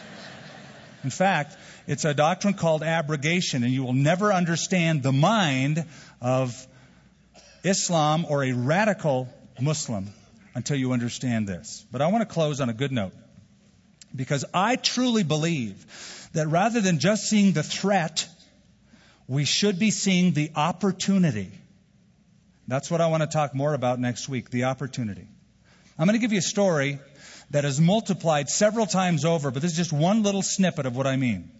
In 1.04 1.10
fact, 1.10 1.56
it's 1.86 2.04
a 2.04 2.14
doctrine 2.14 2.54
called 2.54 2.82
abrogation, 2.82 3.62
and 3.64 3.72
you 3.72 3.84
will 3.84 3.92
never 3.92 4.32
understand 4.32 5.02
the 5.02 5.12
mind 5.12 5.84
of 6.20 6.66
Islam 7.62 8.24
or 8.28 8.44
a 8.44 8.52
radical 8.52 9.28
Muslim 9.60 10.08
until 10.54 10.76
you 10.76 10.92
understand 10.92 11.46
this. 11.46 11.84
But 11.92 12.00
I 12.00 12.06
want 12.06 12.26
to 12.26 12.32
close 12.32 12.62
on 12.62 12.70
a 12.70 12.74
good 12.74 12.92
note. 12.92 13.12
Because 14.14 14.44
I 14.52 14.76
truly 14.76 15.22
believe 15.22 15.86
that 16.32 16.48
rather 16.48 16.80
than 16.80 16.98
just 16.98 17.28
seeing 17.28 17.52
the 17.52 17.62
threat, 17.62 18.26
we 19.28 19.44
should 19.44 19.78
be 19.78 19.90
seeing 19.90 20.32
the 20.32 20.50
opportunity 20.56 21.50
that's 22.70 22.88
what 22.88 23.00
I 23.00 23.08
want 23.08 23.24
to 23.24 23.26
talk 23.26 23.52
more 23.52 23.74
about 23.74 23.98
next 23.98 24.28
week 24.28 24.48
the 24.48 24.64
opportunity. 24.64 25.26
I'm 25.98 26.06
going 26.06 26.16
to 26.16 26.20
give 26.20 26.32
you 26.32 26.38
a 26.38 26.52
story 26.56 27.00
that 27.50 27.64
is 27.64 27.80
multiplied 27.80 28.48
several 28.48 28.86
times 28.86 29.24
over, 29.24 29.50
but 29.50 29.60
this 29.60 29.72
is 29.72 29.76
just 29.76 29.92
one 29.92 30.22
little 30.22 30.40
snippet 30.40 30.86
of 30.86 30.96
what 30.96 31.08
I 31.08 31.16
mean. 31.16 31.50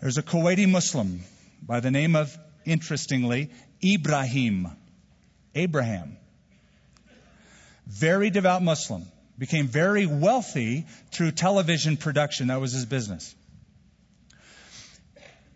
There's 0.00 0.16
a 0.16 0.22
Kuwaiti 0.22 0.66
Muslim 0.66 1.20
by 1.62 1.80
the 1.80 1.90
name 1.90 2.16
of, 2.16 2.34
interestingly, 2.64 3.50
Ibrahim. 3.84 4.68
Abraham. 5.54 6.16
Very 7.86 8.30
devout 8.30 8.62
Muslim. 8.62 9.04
Became 9.40 9.68
very 9.68 10.04
wealthy 10.04 10.86
through 11.12 11.30
television 11.30 11.96
production. 11.96 12.48
That 12.48 12.60
was 12.60 12.72
his 12.72 12.84
business. 12.84 13.34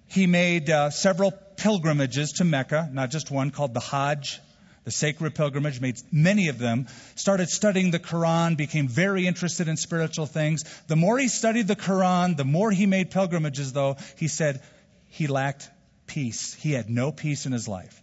He 0.07 0.27
made 0.27 0.71
uh, 0.71 0.89
several 0.89 1.31
pilgrimages 1.31 2.33
to 2.39 2.45
Mecca, 2.45 2.89
not 2.91 3.11
just 3.11 3.31
one, 3.31 3.51
called 3.51 3.75
the 3.75 3.81
Hajj, 3.81 4.41
the 4.85 4.91
sacred 4.91 5.35
pilgrimage, 5.35 5.83
made 5.83 5.97
many 6.11 6.49
of 6.49 6.57
them, 6.59 6.87
started 7.15 7.51
studying 7.51 7.91
the 7.91 7.99
Quran, 7.99 8.57
became 8.57 8.89
very 8.89 9.27
interested 9.27 9.69
in 9.69 9.77
spiritual 9.77 10.25
things. 10.25 10.65
The 10.87 10.97
more 10.97 11.19
he 11.19 11.29
studied 11.29 11.69
the 11.69 11.77
Quran, 11.77 12.39
the 12.39 12.45
more 12.47 12.71
he 12.71 12.87
made 12.87 13.11
pilgrimages, 13.11 13.75
though, 13.75 13.99
he 14.17 14.29
said 14.29 14.63
he 15.09 15.27
lacked 15.27 15.69
peace. 16.07 16.55
He 16.55 16.73
had 16.73 16.89
no 16.89 17.13
peace 17.13 17.45
in 17.45 17.53
his 17.53 17.69
life. 17.69 18.03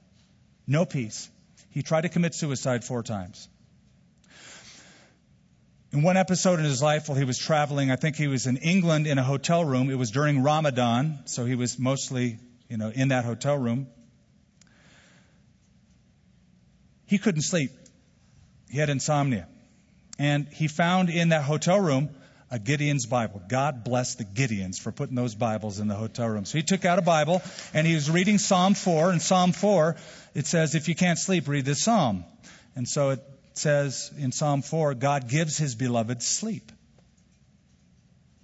No 0.67 0.85
peace. 0.85 1.27
He 1.71 1.81
tried 1.81 2.01
to 2.01 2.09
commit 2.09 2.35
suicide 2.35 2.83
four 2.83 3.01
times. 3.01 3.47
In 5.93 6.03
one 6.03 6.15
episode 6.15 6.59
in 6.59 6.63
his 6.63 6.81
life 6.81 7.09
while 7.09 7.17
he 7.17 7.25
was 7.25 7.37
traveling, 7.37 7.91
I 7.91 7.97
think 7.97 8.15
he 8.15 8.27
was 8.27 8.47
in 8.47 8.55
England 8.55 9.07
in 9.07 9.17
a 9.17 9.23
hotel 9.23 9.65
room. 9.65 9.89
It 9.89 9.97
was 9.97 10.09
during 10.09 10.41
Ramadan, 10.41 11.19
so 11.25 11.43
he 11.43 11.55
was 11.55 11.77
mostly, 11.77 12.39
you 12.69 12.77
know, 12.77 12.89
in 12.89 13.09
that 13.09 13.25
hotel 13.25 13.57
room. 13.57 13.87
He 17.07 17.17
couldn't 17.17 17.41
sleep. 17.41 17.71
He 18.69 18.77
had 18.77 18.89
insomnia. 18.89 19.49
And 20.17 20.47
he 20.47 20.69
found 20.69 21.09
in 21.09 21.29
that 21.29 21.43
hotel 21.43 21.77
room 21.77 22.09
a 22.49 22.57
Gideon's 22.57 23.05
Bible. 23.05 23.41
God 23.49 23.83
bless 23.83 24.15
the 24.15 24.23
Gideons 24.23 24.79
for 24.79 24.93
putting 24.93 25.15
those 25.15 25.35
Bibles 25.35 25.79
in 25.79 25.89
the 25.89 25.95
hotel 25.95 26.29
room. 26.29 26.45
So 26.45 26.57
he 26.57 26.63
took 26.63 26.85
out 26.85 26.99
a 26.99 27.01
Bible 27.01 27.41
and 27.73 27.85
he 27.85 27.95
was 27.95 28.09
reading 28.09 28.37
Psalm 28.37 28.75
4. 28.75 29.11
And 29.11 29.21
Psalm 29.21 29.51
4, 29.51 29.97
it 30.35 30.47
says, 30.47 30.73
if 30.73 30.87
you 30.87 30.95
can't 30.95 31.19
sleep, 31.19 31.49
read 31.49 31.65
this 31.65 31.83
Psalm. 31.83 32.23
And 32.77 32.87
so 32.87 33.09
it 33.09 33.19
says 33.57 34.11
in 34.17 34.31
Psalm 34.31 34.61
4, 34.61 34.93
God 34.95 35.29
gives 35.29 35.57
his 35.57 35.75
beloved 35.75 36.21
sleep. 36.21 36.71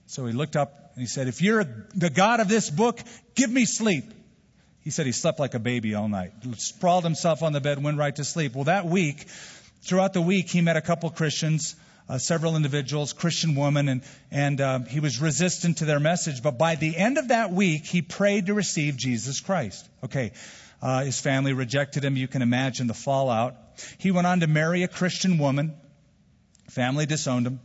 So 0.07 0.25
he 0.25 0.33
looked 0.33 0.55
up 0.55 0.91
and 0.95 1.01
he 1.01 1.07
said, 1.07 1.27
If 1.27 1.41
you're 1.41 1.63
the 1.95 2.09
God 2.09 2.39
of 2.39 2.47
this 2.47 2.69
book, 2.69 2.99
give 3.35 3.51
me 3.51 3.65
sleep. 3.65 4.05
He 4.81 4.89
said 4.89 5.05
he 5.05 5.11
slept 5.11 5.37
like 5.37 5.53
a 5.53 5.59
baby 5.59 5.95
all 5.95 6.07
night, 6.07 6.31
sprawled 6.55 7.03
himself 7.03 7.43
on 7.43 7.51
the 7.51 7.59
bed, 7.59 7.83
went 7.83 7.97
right 7.97 8.15
to 8.15 8.23
sleep. 8.23 8.55
Well, 8.55 8.63
that 8.63 8.85
week, 8.85 9.25
throughout 9.81 10.13
the 10.13 10.21
week, 10.21 10.49
he 10.49 10.61
met 10.61 10.77
a 10.77 10.81
couple 10.81 11.09
Christians, 11.09 11.75
uh, 12.07 12.17
several 12.19 12.55
individuals, 12.55 13.11
Christian 13.11 13.55
women, 13.55 13.89
and, 13.89 14.01
and 14.31 14.61
uh, 14.61 14.79
he 14.79 15.01
was 15.01 15.19
resistant 15.19 15.79
to 15.79 15.85
their 15.85 15.99
message. 15.99 16.41
But 16.41 16.57
by 16.57 16.75
the 16.75 16.95
end 16.95 17.17
of 17.17 17.27
that 17.27 17.51
week, 17.51 17.85
he 17.85 18.01
prayed 18.01 18.45
to 18.45 18.53
receive 18.53 18.95
Jesus 18.95 19.41
Christ. 19.41 19.85
Okay, 20.05 20.31
uh, 20.81 21.03
his 21.03 21.19
family 21.19 21.53
rejected 21.53 22.03
him. 22.03 22.15
You 22.15 22.27
can 22.27 22.41
imagine 22.41 22.87
the 22.87 22.93
fallout. 22.93 23.55
He 23.97 24.11
went 24.11 24.27
on 24.27 24.41
to 24.41 24.47
marry 24.47 24.83
a 24.83 24.87
Christian 24.87 25.37
woman. 25.37 25.75
Family 26.69 27.05
disowned 27.05 27.47
him. 27.47 27.59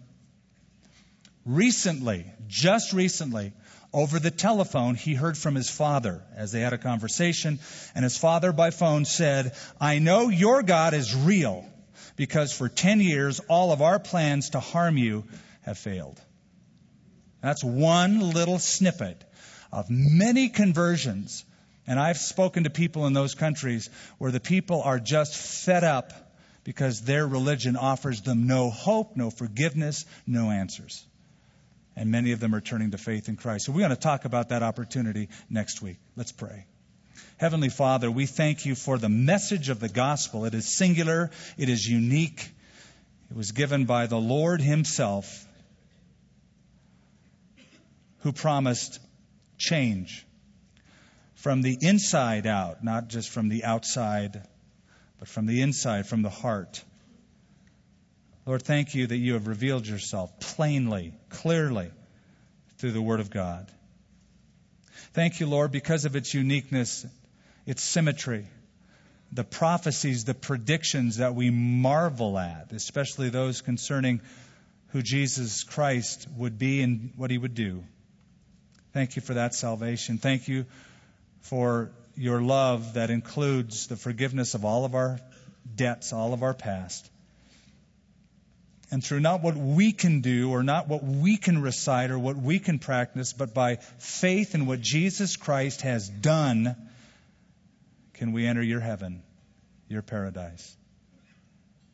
Recently, 1.44 2.26
just 2.46 2.92
recently, 2.92 3.52
over 3.92 4.18
the 4.18 4.30
telephone, 4.30 4.94
he 4.94 5.14
heard 5.14 5.36
from 5.36 5.54
his 5.54 5.68
father 5.68 6.22
as 6.36 6.52
they 6.52 6.60
had 6.60 6.72
a 6.72 6.78
conversation, 6.78 7.58
and 7.94 8.04
his 8.04 8.16
father 8.16 8.52
by 8.52 8.70
phone 8.70 9.04
said, 9.04 9.54
I 9.80 9.98
know 9.98 10.28
your 10.28 10.62
God 10.62 10.94
is 10.94 11.14
real 11.14 11.66
because 12.16 12.52
for 12.52 12.68
10 12.68 13.00
years 13.00 13.40
all 13.48 13.72
of 13.72 13.82
our 13.82 13.98
plans 13.98 14.50
to 14.50 14.60
harm 14.60 14.96
you 14.96 15.24
have 15.62 15.78
failed. 15.78 16.20
That's 17.42 17.64
one 17.64 18.20
little 18.20 18.58
snippet 18.58 19.22
of 19.72 19.90
many 19.90 20.48
conversions 20.48 21.44
and 21.86 21.98
I've 21.98 22.18
spoken 22.18 22.64
to 22.64 22.70
people 22.70 23.06
in 23.06 23.12
those 23.12 23.34
countries 23.34 23.90
where 24.18 24.30
the 24.30 24.40
people 24.40 24.82
are 24.82 25.00
just 25.00 25.34
fed 25.34 25.84
up 25.84 26.12
because 26.64 27.00
their 27.00 27.26
religion 27.26 27.76
offers 27.76 28.22
them 28.22 28.46
no 28.46 28.70
hope, 28.70 29.16
no 29.16 29.30
forgiveness, 29.30 30.04
no 30.26 30.50
answers. 30.50 31.04
And 31.96 32.10
many 32.10 32.32
of 32.32 32.40
them 32.40 32.54
are 32.54 32.60
turning 32.60 32.92
to 32.92 32.98
faith 32.98 33.28
in 33.28 33.36
Christ. 33.36 33.66
So 33.66 33.72
we're 33.72 33.80
going 33.80 33.90
to 33.90 33.96
talk 33.96 34.24
about 34.24 34.50
that 34.50 34.62
opportunity 34.62 35.28
next 35.50 35.82
week. 35.82 35.98
Let's 36.16 36.32
pray. 36.32 36.66
Heavenly 37.36 37.68
Father, 37.68 38.10
we 38.10 38.26
thank 38.26 38.64
you 38.64 38.76
for 38.76 38.96
the 38.96 39.08
message 39.08 39.68
of 39.68 39.80
the 39.80 39.88
gospel. 39.88 40.44
It 40.44 40.54
is 40.54 40.66
singular, 40.66 41.30
it 41.58 41.68
is 41.68 41.84
unique. 41.84 42.48
It 43.30 43.36
was 43.36 43.52
given 43.52 43.86
by 43.86 44.06
the 44.06 44.18
Lord 44.18 44.60
Himself 44.60 45.46
who 48.18 48.32
promised 48.32 49.00
change 49.58 50.24
from 51.42 51.60
the 51.60 51.76
inside 51.80 52.46
out, 52.46 52.84
not 52.84 53.08
just 53.08 53.28
from 53.28 53.48
the 53.48 53.64
outside, 53.64 54.46
but 55.18 55.26
from 55.26 55.44
the 55.46 55.60
inside, 55.60 56.06
from 56.06 56.22
the 56.22 56.30
heart. 56.30 56.84
Lord, 58.46 58.62
thank 58.62 58.94
you 58.94 59.08
that 59.08 59.16
you 59.16 59.32
have 59.32 59.48
revealed 59.48 59.84
yourself 59.84 60.38
plainly, 60.38 61.12
clearly 61.30 61.90
through 62.78 62.92
the 62.92 63.02
Word 63.02 63.18
of 63.18 63.28
God. 63.28 63.68
Thank 65.14 65.40
you, 65.40 65.48
Lord, 65.48 65.72
because 65.72 66.04
of 66.04 66.14
its 66.14 66.32
uniqueness, 66.32 67.04
its 67.66 67.82
symmetry, 67.82 68.46
the 69.32 69.44
prophecies, 69.44 70.24
the 70.24 70.34
predictions 70.34 71.16
that 71.16 71.34
we 71.34 71.50
marvel 71.50 72.38
at, 72.38 72.70
especially 72.70 73.30
those 73.30 73.62
concerning 73.62 74.20
who 74.90 75.02
Jesus 75.02 75.64
Christ 75.64 76.28
would 76.36 76.56
be 76.56 76.82
and 76.82 77.12
what 77.16 77.32
he 77.32 77.38
would 77.38 77.56
do. 77.56 77.82
Thank 78.92 79.16
you 79.16 79.22
for 79.22 79.34
that 79.34 79.56
salvation. 79.56 80.18
Thank 80.18 80.46
you 80.46 80.66
for 81.42 81.92
your 82.16 82.40
love 82.40 82.94
that 82.94 83.10
includes 83.10 83.86
the 83.86 83.96
forgiveness 83.96 84.54
of 84.54 84.64
all 84.64 84.84
of 84.84 84.94
our 84.94 85.20
debts, 85.74 86.12
all 86.12 86.34
of 86.34 86.42
our 86.42 86.54
past. 86.54 87.08
and 88.90 89.02
through 89.02 89.20
not 89.20 89.42
what 89.42 89.56
we 89.56 89.90
can 89.90 90.20
do 90.20 90.50
or 90.50 90.62
not 90.62 90.86
what 90.86 91.02
we 91.02 91.38
can 91.38 91.62
recite 91.62 92.10
or 92.10 92.18
what 92.18 92.36
we 92.36 92.58
can 92.58 92.78
practice, 92.78 93.32
but 93.32 93.54
by 93.54 93.76
faith 93.98 94.54
in 94.54 94.66
what 94.66 94.82
Jesus 94.82 95.36
Christ 95.36 95.80
has 95.80 96.10
done, 96.10 96.76
can 98.12 98.32
we 98.32 98.46
enter 98.46 98.62
your 98.62 98.80
heaven, 98.80 99.22
your 99.88 100.02
paradise. 100.02 100.76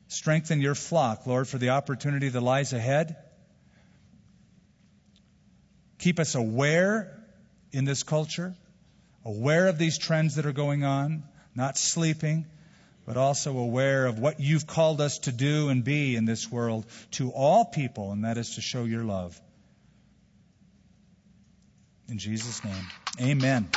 Strengthen 0.09 0.61
your 0.61 0.75
flock, 0.75 1.25
Lord, 1.25 1.47
for 1.47 1.59
the 1.59 1.71
opportunity 1.71 2.31
that 2.31 2.41
lies 2.41 2.73
ahead. 2.73 3.17
Keep 5.99 6.19
us 6.19 6.35
aware 6.35 7.17
in 7.71 7.85
this 7.85 8.03
culture, 8.03 8.57
aware 9.25 9.69
of 9.69 9.79
these 9.79 9.99
trends 9.99 10.37
that 10.37 10.47
are 10.47 10.53
going 10.53 10.85
on, 10.85 11.23
not 11.55 11.77
sleeping, 11.77 12.47
but 13.07 13.17
also 13.17 13.59
aware 13.59 14.07
of 14.07 14.19
what 14.19 14.39
you've 14.39 14.67
called 14.67 15.01
us 15.01 15.21
to 15.21 15.33
do 15.33 15.71
and 15.71 15.83
be 15.83 16.15
in 16.15 16.25
this 16.25 16.51
world 16.51 16.85
to 17.13 17.31
all 17.31 17.65
people, 17.65 18.13
and 18.13 18.25
that 18.25 18.37
is 18.37 18.57
to 18.57 18.61
show 18.61 18.85
your 18.85 19.05
love. 19.05 19.41
In 22.09 22.19
Jesus' 22.19 22.63
name, 22.65 22.87
amen. 23.21 23.69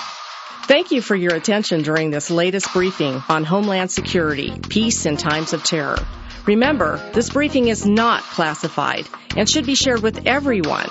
Thank 0.63 0.91
you 0.91 1.01
for 1.01 1.15
your 1.15 1.35
attention 1.35 1.81
during 1.81 2.11
this 2.11 2.29
latest 2.29 2.71
briefing 2.71 3.21
on 3.27 3.43
Homeland 3.43 3.91
Security, 3.91 4.53
Peace 4.69 5.05
in 5.05 5.17
Times 5.17 5.53
of 5.53 5.63
Terror. 5.63 5.97
Remember, 6.45 6.97
this 7.13 7.29
briefing 7.29 7.67
is 7.67 7.85
not 7.85 8.23
classified 8.23 9.07
and 9.35 9.49
should 9.49 9.65
be 9.65 9.75
shared 9.75 10.01
with 10.01 10.25
everyone. 10.25 10.87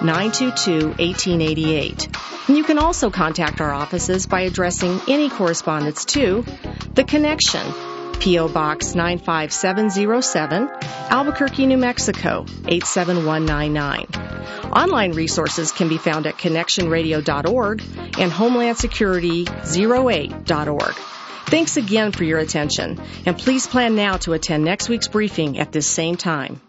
1-800-922-1888. 0.00 2.48
And 2.48 2.56
you 2.56 2.64
can 2.64 2.78
also 2.78 3.10
contact 3.10 3.60
our 3.60 3.72
offices 3.72 4.26
by 4.26 4.40
addressing 4.42 5.00
any 5.08 5.30
correspondence 5.30 6.04
to 6.06 6.44
The 6.94 7.04
Connection, 7.04 7.72
P.O. 8.20 8.48
Box 8.48 8.94
95707, 8.94 10.68
Albuquerque, 11.10 11.66
New 11.66 11.78
Mexico 11.78 12.44
87199. 12.66 14.06
Online 14.72 15.12
resources 15.12 15.70
can 15.72 15.88
be 15.88 15.98
found 15.98 16.26
at 16.26 16.36
connectionradio.org 16.36 17.82
and 18.18 18.32
homelandsecurity08.org. 18.32 20.94
Thanks 21.46 21.76
again 21.76 22.12
for 22.12 22.24
your 22.24 22.38
attention, 22.38 22.98
and 23.26 23.36
please 23.38 23.66
plan 23.66 23.94
now 23.94 24.16
to 24.18 24.32
attend 24.32 24.64
next 24.64 24.88
week's 24.88 25.08
briefing 25.08 25.58
at 25.58 25.72
this 25.72 25.86
same 25.86 26.16
time. 26.16 26.62